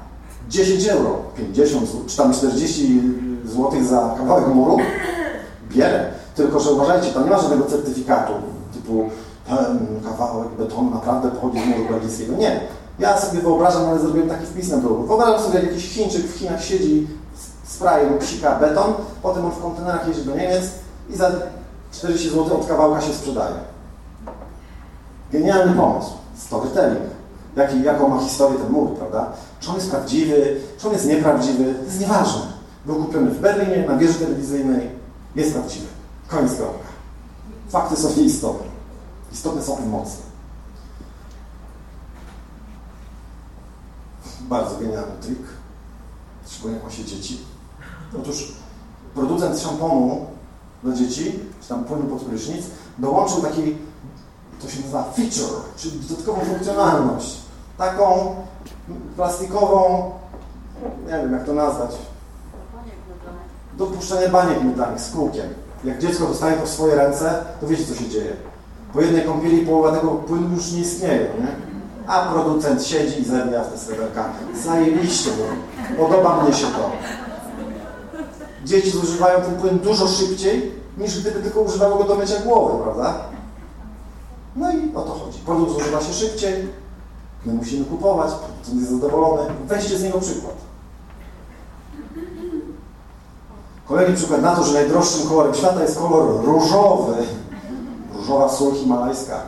[0.49, 3.03] 10 euro, 50 czy tam 40
[3.45, 4.77] zł za kawałek muru,
[5.69, 6.13] bierę.
[6.35, 8.33] Tylko, że uważajcie, tam nie ma żadnego certyfikatu
[8.73, 9.11] typu
[9.49, 12.37] ten kawałek betonu naprawdę pochodzi z muru berlińskiego.
[12.37, 12.61] Nie.
[13.01, 15.07] Ja sobie wyobrażam, ale zrobiłem taki wpis na drogę.
[15.07, 17.07] Wyobrażam sobie, jak jakiś Chińczyk w Chinach siedzi,
[17.65, 20.65] spraje lub psika beton, potem on w kontenerach jeździ do Niemiec
[21.11, 21.31] i za
[21.93, 23.55] 40 zł od kawałka się sprzedaje.
[25.33, 26.11] Genialny pomysł.
[26.37, 27.05] Storytelling.
[27.57, 29.33] Jaki, jaką ma historię ten mur, prawda?
[29.61, 32.43] Czy on jest prawdziwy, czy on jest nieprawdziwy, to jest nieważne.
[32.87, 34.91] Był kupiony w Berlinie, na wieży telewizyjnej,
[35.37, 35.87] jest prawdziwy.
[36.29, 36.89] Koniec kropka.
[37.69, 38.67] Fakty są nieistotne.
[39.33, 40.30] Istotne są emocje.
[44.49, 45.39] Bardzo genialny trik,
[46.47, 47.41] szczególnie jak ma się dzieci.
[48.21, 48.53] Otóż
[49.15, 50.27] producent szamponu
[50.83, 52.67] dla dzieci, czy tam płynu pod prysznic,
[52.99, 53.77] dołączył taki,
[54.63, 57.39] to się nazywa feature, czyli dodatkową funkcjonalność.
[57.79, 58.35] Taką
[59.17, 60.11] plastikową,
[61.07, 61.91] nie wiem jak to nazwać,
[63.79, 65.47] dopuszczenie baniek mydlanych z kółkiem.
[65.85, 68.33] Jak dziecko dostaje to w swoje ręce, to wiecie co się dzieje.
[68.93, 71.70] Po jednej kąpieli połowa tego płynu już nie istnieje, nie?
[72.07, 74.25] A producent siedzi i zabija te sreberka.
[74.65, 76.91] Zajebiście, bo podoba mnie się to.
[78.65, 83.15] Dzieci zużywają ten płyn dużo szybciej, niż gdyby tylko używały go do mycia głowy, prawda?
[84.57, 85.39] No i o to chodzi.
[85.39, 86.69] Produkt zużywa się szybciej,
[87.47, 89.51] My musimy kupować, producent jest zadowolony.
[89.67, 90.55] Weźcie z niego przykład.
[93.89, 97.15] Kolejny przykład na to, że najdroższym kolorem świata jest kolor różowy.
[98.17, 99.41] Różowa sól himalajska.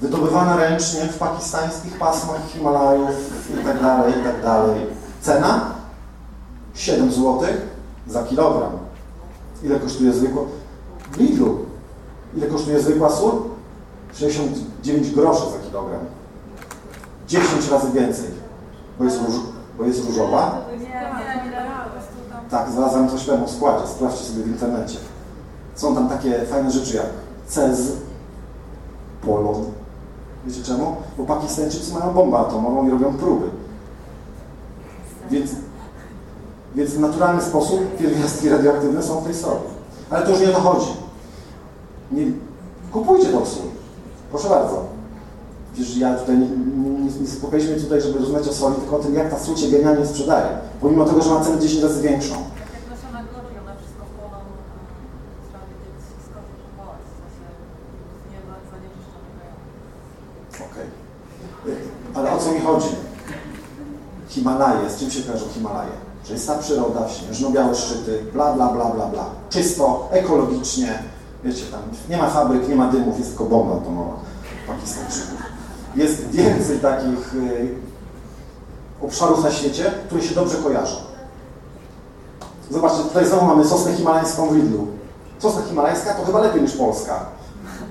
[0.00, 3.10] Wydobywana ręcznie w pakistańskich pasmach Himalajów
[3.60, 4.42] i tak dalej, i tak.
[5.20, 5.60] Cena?
[6.74, 7.40] 7 zł
[8.06, 8.72] za kilogram.
[9.62, 10.42] Ile kosztuje zwykła?
[11.12, 11.58] W Lidlu.
[12.36, 13.42] Ile kosztuje zwykła sól?
[14.14, 16.00] 69 groszy za kilogram.
[17.28, 18.30] 10 razy więcej,
[18.98, 19.34] bo jest, róż,
[19.78, 20.60] bo jest różowa.
[22.50, 24.98] Tak, znalazłem coś w składzie, sprawdźcie sobie w internecie.
[25.74, 27.06] Są tam takie fajne rzeczy jak
[27.46, 27.92] Cez
[29.22, 29.75] Polon.
[30.46, 30.96] Wiecie czemu?
[31.18, 33.46] Bo Pakistańczycy mają bombę atomową i robią próby.
[35.30, 35.50] Więc,
[36.74, 39.60] więc w naturalny sposób pierwiastki radioaktywne są w tej soli.
[40.10, 40.90] Ale to już nie o to chodzi.
[42.12, 42.26] Nie,
[42.92, 43.62] kupujcie tą sól.
[44.30, 44.84] Proszę bardzo.
[45.74, 49.14] Przecież ja tutaj nie, nie, nie spotkaliśmy tutaj, żeby rozmawiać o soli, tylko o tym,
[49.14, 50.46] jak ta sól się genialnie sprzedaje.
[50.80, 52.34] Pomimo tego, że ma cenę 10 razy większą.
[52.34, 54.42] Jak nasiona gorzej, one wszystko płoną, e,
[55.46, 57.46] trzeba wiedzieć skąd je kupować, w sensie
[58.20, 58.38] z nie
[58.72, 59.64] zanieczyszczonego rejonu.
[60.66, 60.88] Okej.
[62.14, 62.92] Ale o co mi chodzi?
[64.56, 65.90] Himalaje, z czym się kojarzą Himalaje?
[66.24, 69.24] Czysta przyroda, śnieżno-białe szczyty, bla, bla, bla, bla, bla.
[69.50, 71.02] Czysto, ekologicznie,
[71.44, 74.12] wiecie, tam nie ma fabryk, nie ma dymów, jest tylko bomba atomowa
[74.66, 75.42] Pakistańczyków.
[75.96, 77.74] Jest więcej takich y,
[79.02, 80.96] obszarów na świecie, które się dobrze kojarzą.
[82.70, 84.86] Zobaczcie, tutaj znowu mamy sosnę himalańską w Lidlu.
[85.38, 87.20] Sosna himalajska to chyba lepiej niż Polska.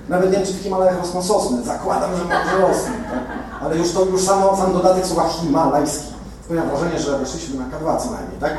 [0.08, 1.62] Nawet nie wiem, czy w Himalajach rosną sosny.
[1.62, 2.92] Zakładam, że może rosną.
[3.10, 3.20] Tak?
[3.62, 6.15] Ale już to już samo, sam dodatek słowa himalajski.
[6.46, 8.52] Sprawia wrażenie, że weszliśmy na K2 co najmniej, tak?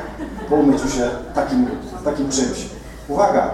[0.49, 1.67] Po umyciu się takim,
[2.03, 2.69] takim czymś.
[3.07, 3.49] Uwaga!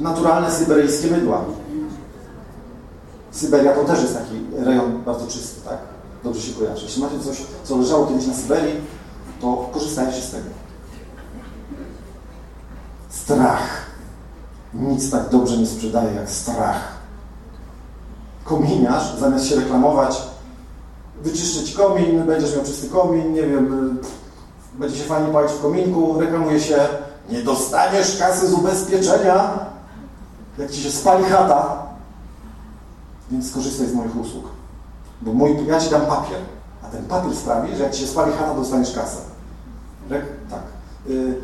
[0.00, 1.44] Naturalne syberyjskie mydła.
[3.30, 5.78] Syberia to też jest taki rejon bardzo czysty, tak?
[6.24, 6.84] Dobrze się kojarzy.
[6.84, 8.80] Jeśli macie coś, co leżało kiedyś na Syberii,
[9.40, 10.48] to korzystajcie z tego.
[13.08, 13.86] Strach.
[14.74, 16.92] Nic tak dobrze nie sprzedaje jak strach.
[18.44, 20.22] Kominiarz, zamiast się reklamować,
[21.22, 23.98] wyczyszczę ci komin, będziesz miał czysty komin, nie wiem,
[24.74, 26.88] będzie się fajnie palić w kominku, reklamuje się,
[27.28, 29.58] nie dostaniesz kasy z ubezpieczenia,
[30.58, 31.86] jak ci się spali chata,
[33.30, 34.44] więc skorzystaj z moich usług.
[35.20, 36.38] Bo mój, ja ci dam papier,
[36.82, 39.18] a ten papier sprawi, że jak ci się spali chata, dostaniesz kasę.
[40.10, 40.24] Rek?
[40.50, 40.62] Tak.
[41.10, 41.34] Y,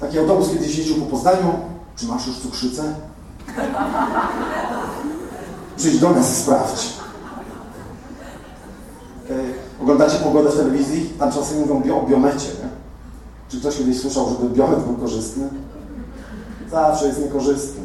[0.00, 1.54] taki autobus kiedyś jeździł po Poznaniu,
[1.96, 2.94] czy masz już cukrzycę?
[5.76, 7.03] Przyjdź do nas i sprawdź.
[9.30, 9.34] E,
[9.82, 11.10] oglądacie pogodę w telewizji?
[11.18, 12.68] Tam czasem mówią bio, o biomecie, nie?
[13.48, 15.48] Czy ktoś kiedyś słyszał, żeby biomet był korzystny?
[16.70, 17.84] Zawsze jest niekorzystny.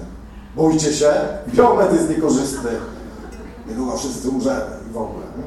[0.55, 1.11] Bójcie się,
[1.47, 2.69] biomet jest niekorzystny.
[3.67, 5.25] Niedługo wszyscy umrzemy i w ogóle.
[5.37, 5.43] Nie?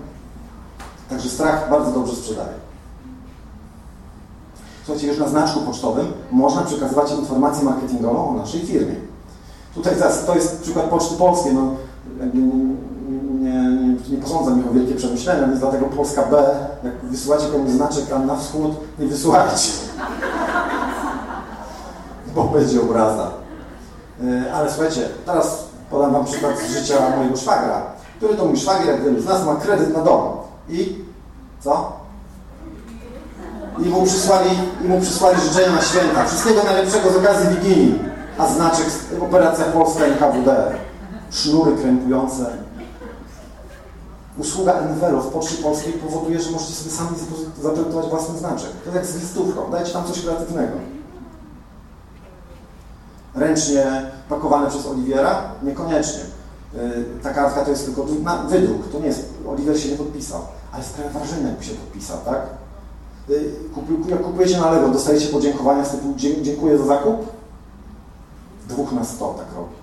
[1.11, 2.63] Także strach bardzo dobrze sprzedaje.
[4.85, 8.95] Słuchajcie, już na znaczku pocztowym można przekazywać informację marketingową o naszej firmie.
[9.75, 9.95] Tutaj
[10.27, 11.55] to jest przykład Poczty Polskiej.
[11.55, 11.75] No,
[12.35, 12.43] nie,
[13.41, 13.82] nie,
[14.13, 16.45] nie, posądzam ich o wielkie przemyślenia, więc dlatego Polska B,
[16.85, 19.73] jak wysyłacie komuś znaczek na wschód, nie wysyłajcie.
[22.35, 23.31] Bo będzie obraza.
[24.55, 27.83] Ale słuchajcie, teraz podam Wam przykład z życia mojego szwagra,
[28.17, 30.23] który to mój szwagier, jak wielu z nas, ma kredyt na dom.
[30.69, 31.05] I
[31.61, 32.03] co?
[33.79, 34.51] i mu przysłali,
[34.85, 36.25] i mu przysłali życzenia na święta.
[36.25, 37.99] Wszystkiego najlepszego z okazji Wigilii.
[38.39, 38.87] A znaczek
[39.23, 40.73] Operacja Polska NKWD.
[41.31, 42.62] Sznury krępujące.
[44.39, 47.11] Usługa Envelo w Poczcie Polskiej powoduje, że możecie sobie sami
[47.63, 48.71] zaprojektować własny znaczek.
[48.85, 49.71] To jak z listówką.
[49.71, 50.73] Dajcie tam coś kreatywnego.
[53.35, 55.43] Ręcznie pakowane przez Oliwiera?
[55.63, 56.21] Niekoniecznie.
[57.23, 58.05] Ta kartka to jest tylko
[58.49, 58.93] wydruk.
[58.93, 60.41] To nie jest, Oliwier się nie podpisał.
[60.73, 62.41] Ale sprawia wrażenie, jakby się podpisał, tak?
[64.09, 67.27] Jak kupujecie na lewo, dostajecie podziękowania z typu dziękuję za zakup?
[68.69, 69.82] Dwóch na sto tak robi.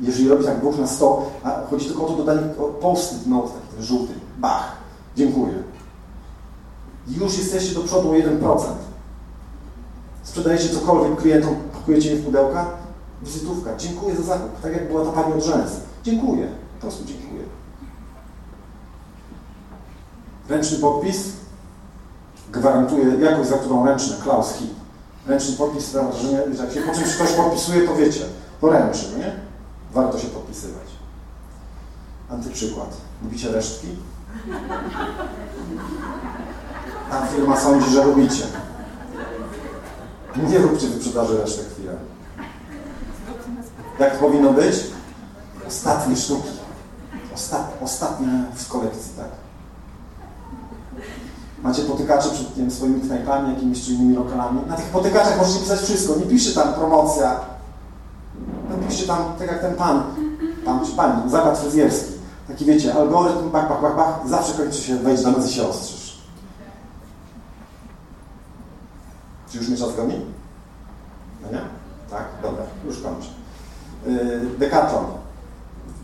[0.00, 2.40] Jeżeli robi tak dwóch na sto, a chodzi tylko o to dodanie
[2.80, 4.76] post-it note, taki ten żółty, bach,
[5.16, 5.54] dziękuję.
[7.08, 8.58] Już jesteście do przodu o 1%.
[10.22, 12.66] Sprzedajecie cokolwiek klientom, pakujecie je w pudełka,
[13.22, 15.70] wizytówka, dziękuję za zakup, tak jak była ta pani od rzęs.
[16.04, 17.42] Dziękuję, po prostu dziękuję.
[20.48, 21.32] Ręczny podpis,
[22.52, 24.70] gwarantuje jakość, za którą ręczny, Klaus Hit.
[25.26, 28.20] Ręczny podpis sprawia że jak się po czymś ktoś podpisuje, to wiecie,
[28.60, 29.45] to ręczny, nie?
[29.96, 30.86] Warto się podpisywać.
[32.30, 32.96] Antyprzykład.
[33.22, 33.86] Lubicie resztki?
[37.10, 38.44] Ta firma sądzi, że lubicie.
[40.48, 41.92] Nie róbcie wyprzedaży resztek chwilę.
[43.98, 44.76] Jak powinno być?
[45.68, 46.48] Ostatnie sztuki.
[47.34, 49.28] Ostat, ostatnie w kolekcji, tak?
[51.62, 54.60] Macie potykacze przed tym, swoimi knajpami, jakimiś czy innymi lokalami.
[54.66, 56.16] Na tych potykaczach możecie pisać wszystko.
[56.16, 57.55] Nie piszcie tam promocja.
[58.86, 60.02] Napiszcie tam, tak jak ten pan,
[60.64, 62.12] pan czy pani, zakład fryzjerski.
[62.48, 65.68] Taki wiecie, algorytm, bach, bach, bach, bach, zawsze kończy się, wejdź do nas i się
[65.68, 66.18] ostrzyż.
[69.50, 70.20] Czy już mnie czas goni?
[71.42, 71.60] No nie?
[72.10, 72.24] Tak?
[72.42, 73.28] Dobra, już kończę.
[74.06, 75.04] Yy, Decathlon.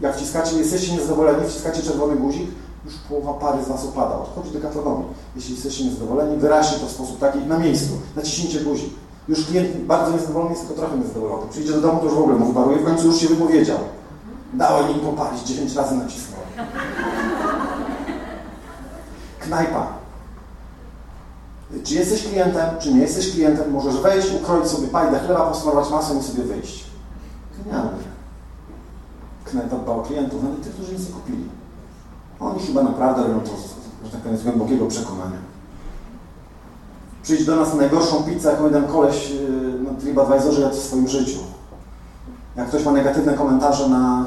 [0.00, 2.50] Jak wciskacie, jesteście niezadowoleni, wciskacie czerwony guzik,
[2.84, 4.16] już połowa pary z Was opada.
[4.16, 5.04] Odchodzi dekatlonowi.
[5.36, 7.92] Jeśli jesteście niezadowoleni, wyraźnie to w sposób taki na miejscu.
[8.16, 8.94] Naciśnijcie guzik.
[9.28, 11.50] Już klient bardzo niezadowolony jest, tylko trochę niezadowolony.
[11.50, 13.78] Przyjdzie do domu, to już w ogóle mu wyparuje, w końcu już się wypowiedział.
[14.52, 16.40] Dałem im popalić, 9 razy nacisnął.
[19.38, 19.86] Knajpa.
[21.84, 26.14] Czy jesteś klientem, czy nie jesteś klientem, możesz wejść, ukroić sobie pajdę chleba, posmarować masę
[26.18, 26.84] i sobie wyjść.
[27.58, 27.90] Genialnie.
[29.44, 31.48] Knajpa dba o klientów, nawet tych, którzy nic nie kupili.
[32.40, 33.50] Oni chyba naprawdę robią to,
[34.04, 35.51] że tak powiem, z głębokiego przekonania.
[37.22, 41.08] Przyjdź do nas na najgorszą pizzę, jaką jeden koleś yy, na TripAdvisorze jadł w swoim
[41.08, 41.38] życiu.
[42.56, 44.24] Jak ktoś ma negatywne komentarze na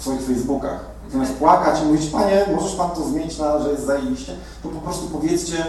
[0.00, 0.80] swoich Facebookach,
[1.12, 4.80] zamiast płakać i mówić, panie, możesz pan to zmienić na, że jest zajebiście, to po
[4.80, 5.66] prostu powiedzcie,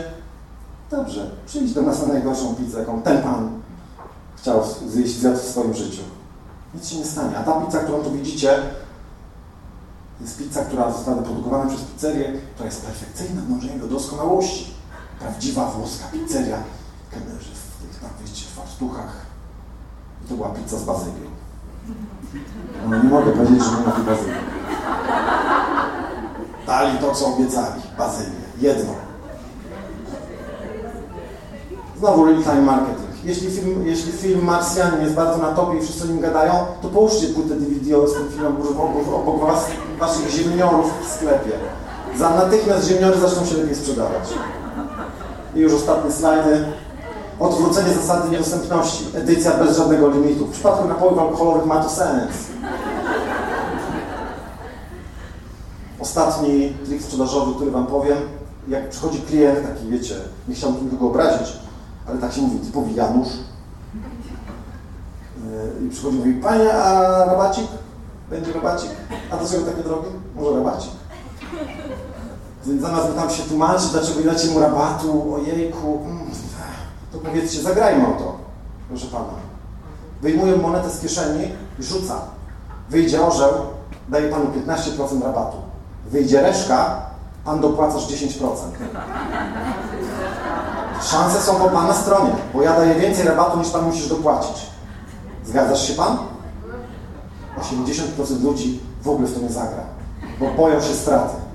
[0.92, 3.50] dobrze, przyjdź do nas na najgorszą pizzę, jaką ten pan
[4.38, 6.02] chciał zjeść, zjadł w swoim życiu.
[6.74, 7.38] Nic się nie stanie.
[7.38, 8.60] A ta pizza, którą tu widzicie,
[10.22, 14.77] jest pizza, która została wyprodukowana przez pizzerię, która jest perfekcyjna w dążeniu do doskonałości.
[15.20, 16.58] Prawdziwa włoska pizzeria.
[17.12, 19.26] Kelnerzy w tych, tak wiecie, fartuchach.
[20.26, 21.28] I to była pizza z bazylią.
[22.90, 24.34] No, nie mogę powiedzieć, że nie ma bazylii.
[26.68, 27.82] Dali to, co obiecali.
[27.98, 28.48] Bazylię.
[28.62, 28.94] Jedno.
[32.00, 33.08] Znowu real-time marketing.
[33.24, 36.90] Jeśli film, jeśli film Marsjanin jest bardzo na topie i wszyscy o nim gadają, to
[36.90, 39.66] połóżcie płytę DVD z tym filmem obok, obok was,
[40.00, 41.52] waszych ziemniorów w sklepie.
[42.18, 44.30] Za natychmiast ziemniory zaczną się lepiej sprzedawać.
[45.58, 46.66] I już ostatnie slajdy.
[47.40, 49.06] Odwrócenie zasady niedostępności.
[49.16, 50.46] Edycja bez żadnego limitu.
[50.46, 52.32] W przypadku napojów alkoholowych ma to sens.
[56.00, 58.18] Ostatni trik sprzedażowy, który Wam powiem.
[58.68, 60.16] Jak przychodzi klient, taki wiecie,
[60.48, 61.54] nie chciałbym nikogo obrazić,
[62.08, 63.28] ale tak się mówi, typowy Janusz.
[65.80, 67.68] Yy, I przychodzi i mówi, Panie, a rabacik?
[68.30, 68.90] Będzie rabacik?
[69.32, 70.08] A dlaczego takie drogie?
[70.36, 70.92] Może rabacik?
[72.68, 76.20] Więc zamiast tam się tłumaczyć, dlaczego nie dacie mu rabatu, ojejku, mm,
[77.12, 78.36] to powiedzcie, zagrajmy o to,
[78.90, 79.34] proszę Pana.
[80.22, 81.44] Wyjmuję monetę z kieszeni
[81.80, 82.20] i rzucam.
[82.90, 83.54] Wyjdzie orzeł,
[84.10, 85.58] daje Panu 15% rabatu.
[86.12, 87.02] Wyjdzie reszka,
[87.46, 88.78] Pan dopłacasz 10%.
[91.02, 94.68] Szanse są po Pana stronie, bo ja daję więcej rabatu niż Pan musisz dopłacić.
[95.46, 96.18] Zgadzasz się Pan?
[97.58, 99.84] 80% ludzi w ogóle w to nie zagra,
[100.40, 101.47] bo boją się straty.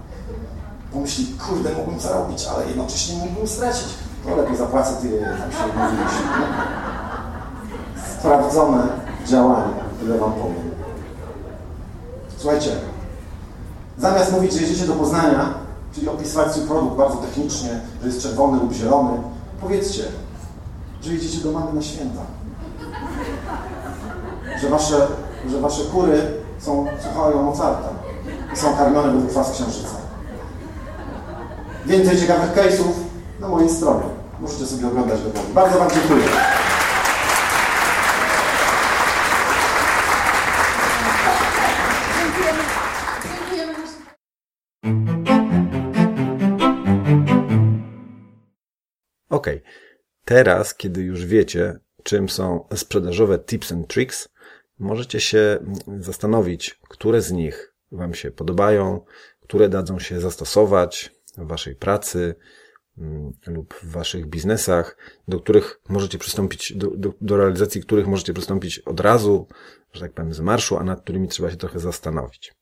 [0.93, 3.89] Pomyśli, kurde, mógłbym zarobić, ale jednocześnie mógłbym stracić.
[4.25, 6.27] To lepiej zapłacę tyle, tam się mówiliśmy.
[8.19, 8.89] Sprawdzone
[9.27, 10.71] działanie, tyle Wam powiem.
[12.37, 12.71] Słuchajcie,
[13.99, 15.55] zamiast mówić, że jedziecie do Poznania,
[15.95, 19.23] czyli opisywać swój produkt bardzo technicznie, że jest czerwony lub zielony,
[19.61, 20.03] powiedzcie,
[21.03, 22.21] że jedziecie do mamy na święta.
[24.61, 25.07] Że wasze,
[25.51, 27.89] że wasze kury są, słuchają Mozarta
[28.53, 30.02] i są karmione według was księżyca.
[31.87, 32.93] Więcej ciekawych case'ów
[33.41, 34.05] na mojej stronie.
[34.41, 35.55] Możecie sobie oglądać dokładnie.
[35.55, 36.25] Bardzo Wam dziękuję.
[49.31, 49.47] Ok,
[50.25, 54.29] teraz, kiedy już wiecie, czym są sprzedażowe tips and tricks,
[54.79, 55.59] możecie się
[55.99, 59.01] zastanowić, które z nich Wam się podobają,
[59.41, 62.35] które dadzą się zastosować w Waszej pracy
[62.99, 64.97] mm, lub w Waszych biznesach,
[65.29, 69.47] do których możecie przystąpić, do, do, do realizacji których możecie przystąpić od razu,
[69.93, 72.55] że tak powiem, z marszu, a nad którymi trzeba się trochę zastanowić.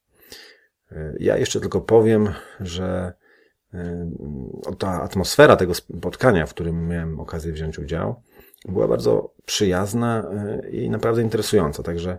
[0.93, 2.29] Y, Ja jeszcze tylko powiem,
[2.61, 3.13] że
[3.75, 3.79] y,
[4.79, 8.23] ta atmosfera tego spotkania, w którym miałem okazję wziąć udział,
[8.69, 10.31] była bardzo przyjazna
[10.65, 11.83] y, i naprawdę interesująca.
[11.83, 12.19] Także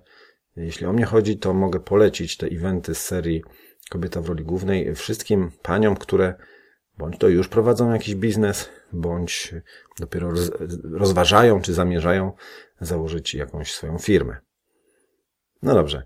[0.56, 3.44] jeśli o mnie chodzi, to mogę polecić te eventy z serii
[3.92, 6.34] Kobieta w roli głównej wszystkim paniom, które
[6.98, 9.56] bądź to już prowadzą jakiś biznes, bądź
[10.00, 10.52] dopiero roz-
[10.94, 12.32] rozważają czy zamierzają
[12.82, 14.38] założyć jakąś swoją firmę.
[15.64, 16.04] No dobrze,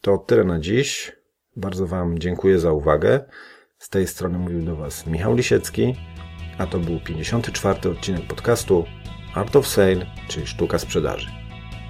[0.00, 1.12] to tyle na dziś.
[1.56, 3.24] Bardzo Wam dziękuję za uwagę.
[3.78, 5.94] Z tej strony mówił do Was Michał Lisiecki,
[6.58, 7.90] a to był 54.
[7.90, 8.84] odcinek podcastu
[9.34, 11.28] Art of Sale, czyli sztuka sprzedaży.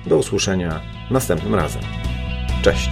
[0.07, 1.83] Do usłyszenia następnym razem.
[2.63, 2.91] Cześć!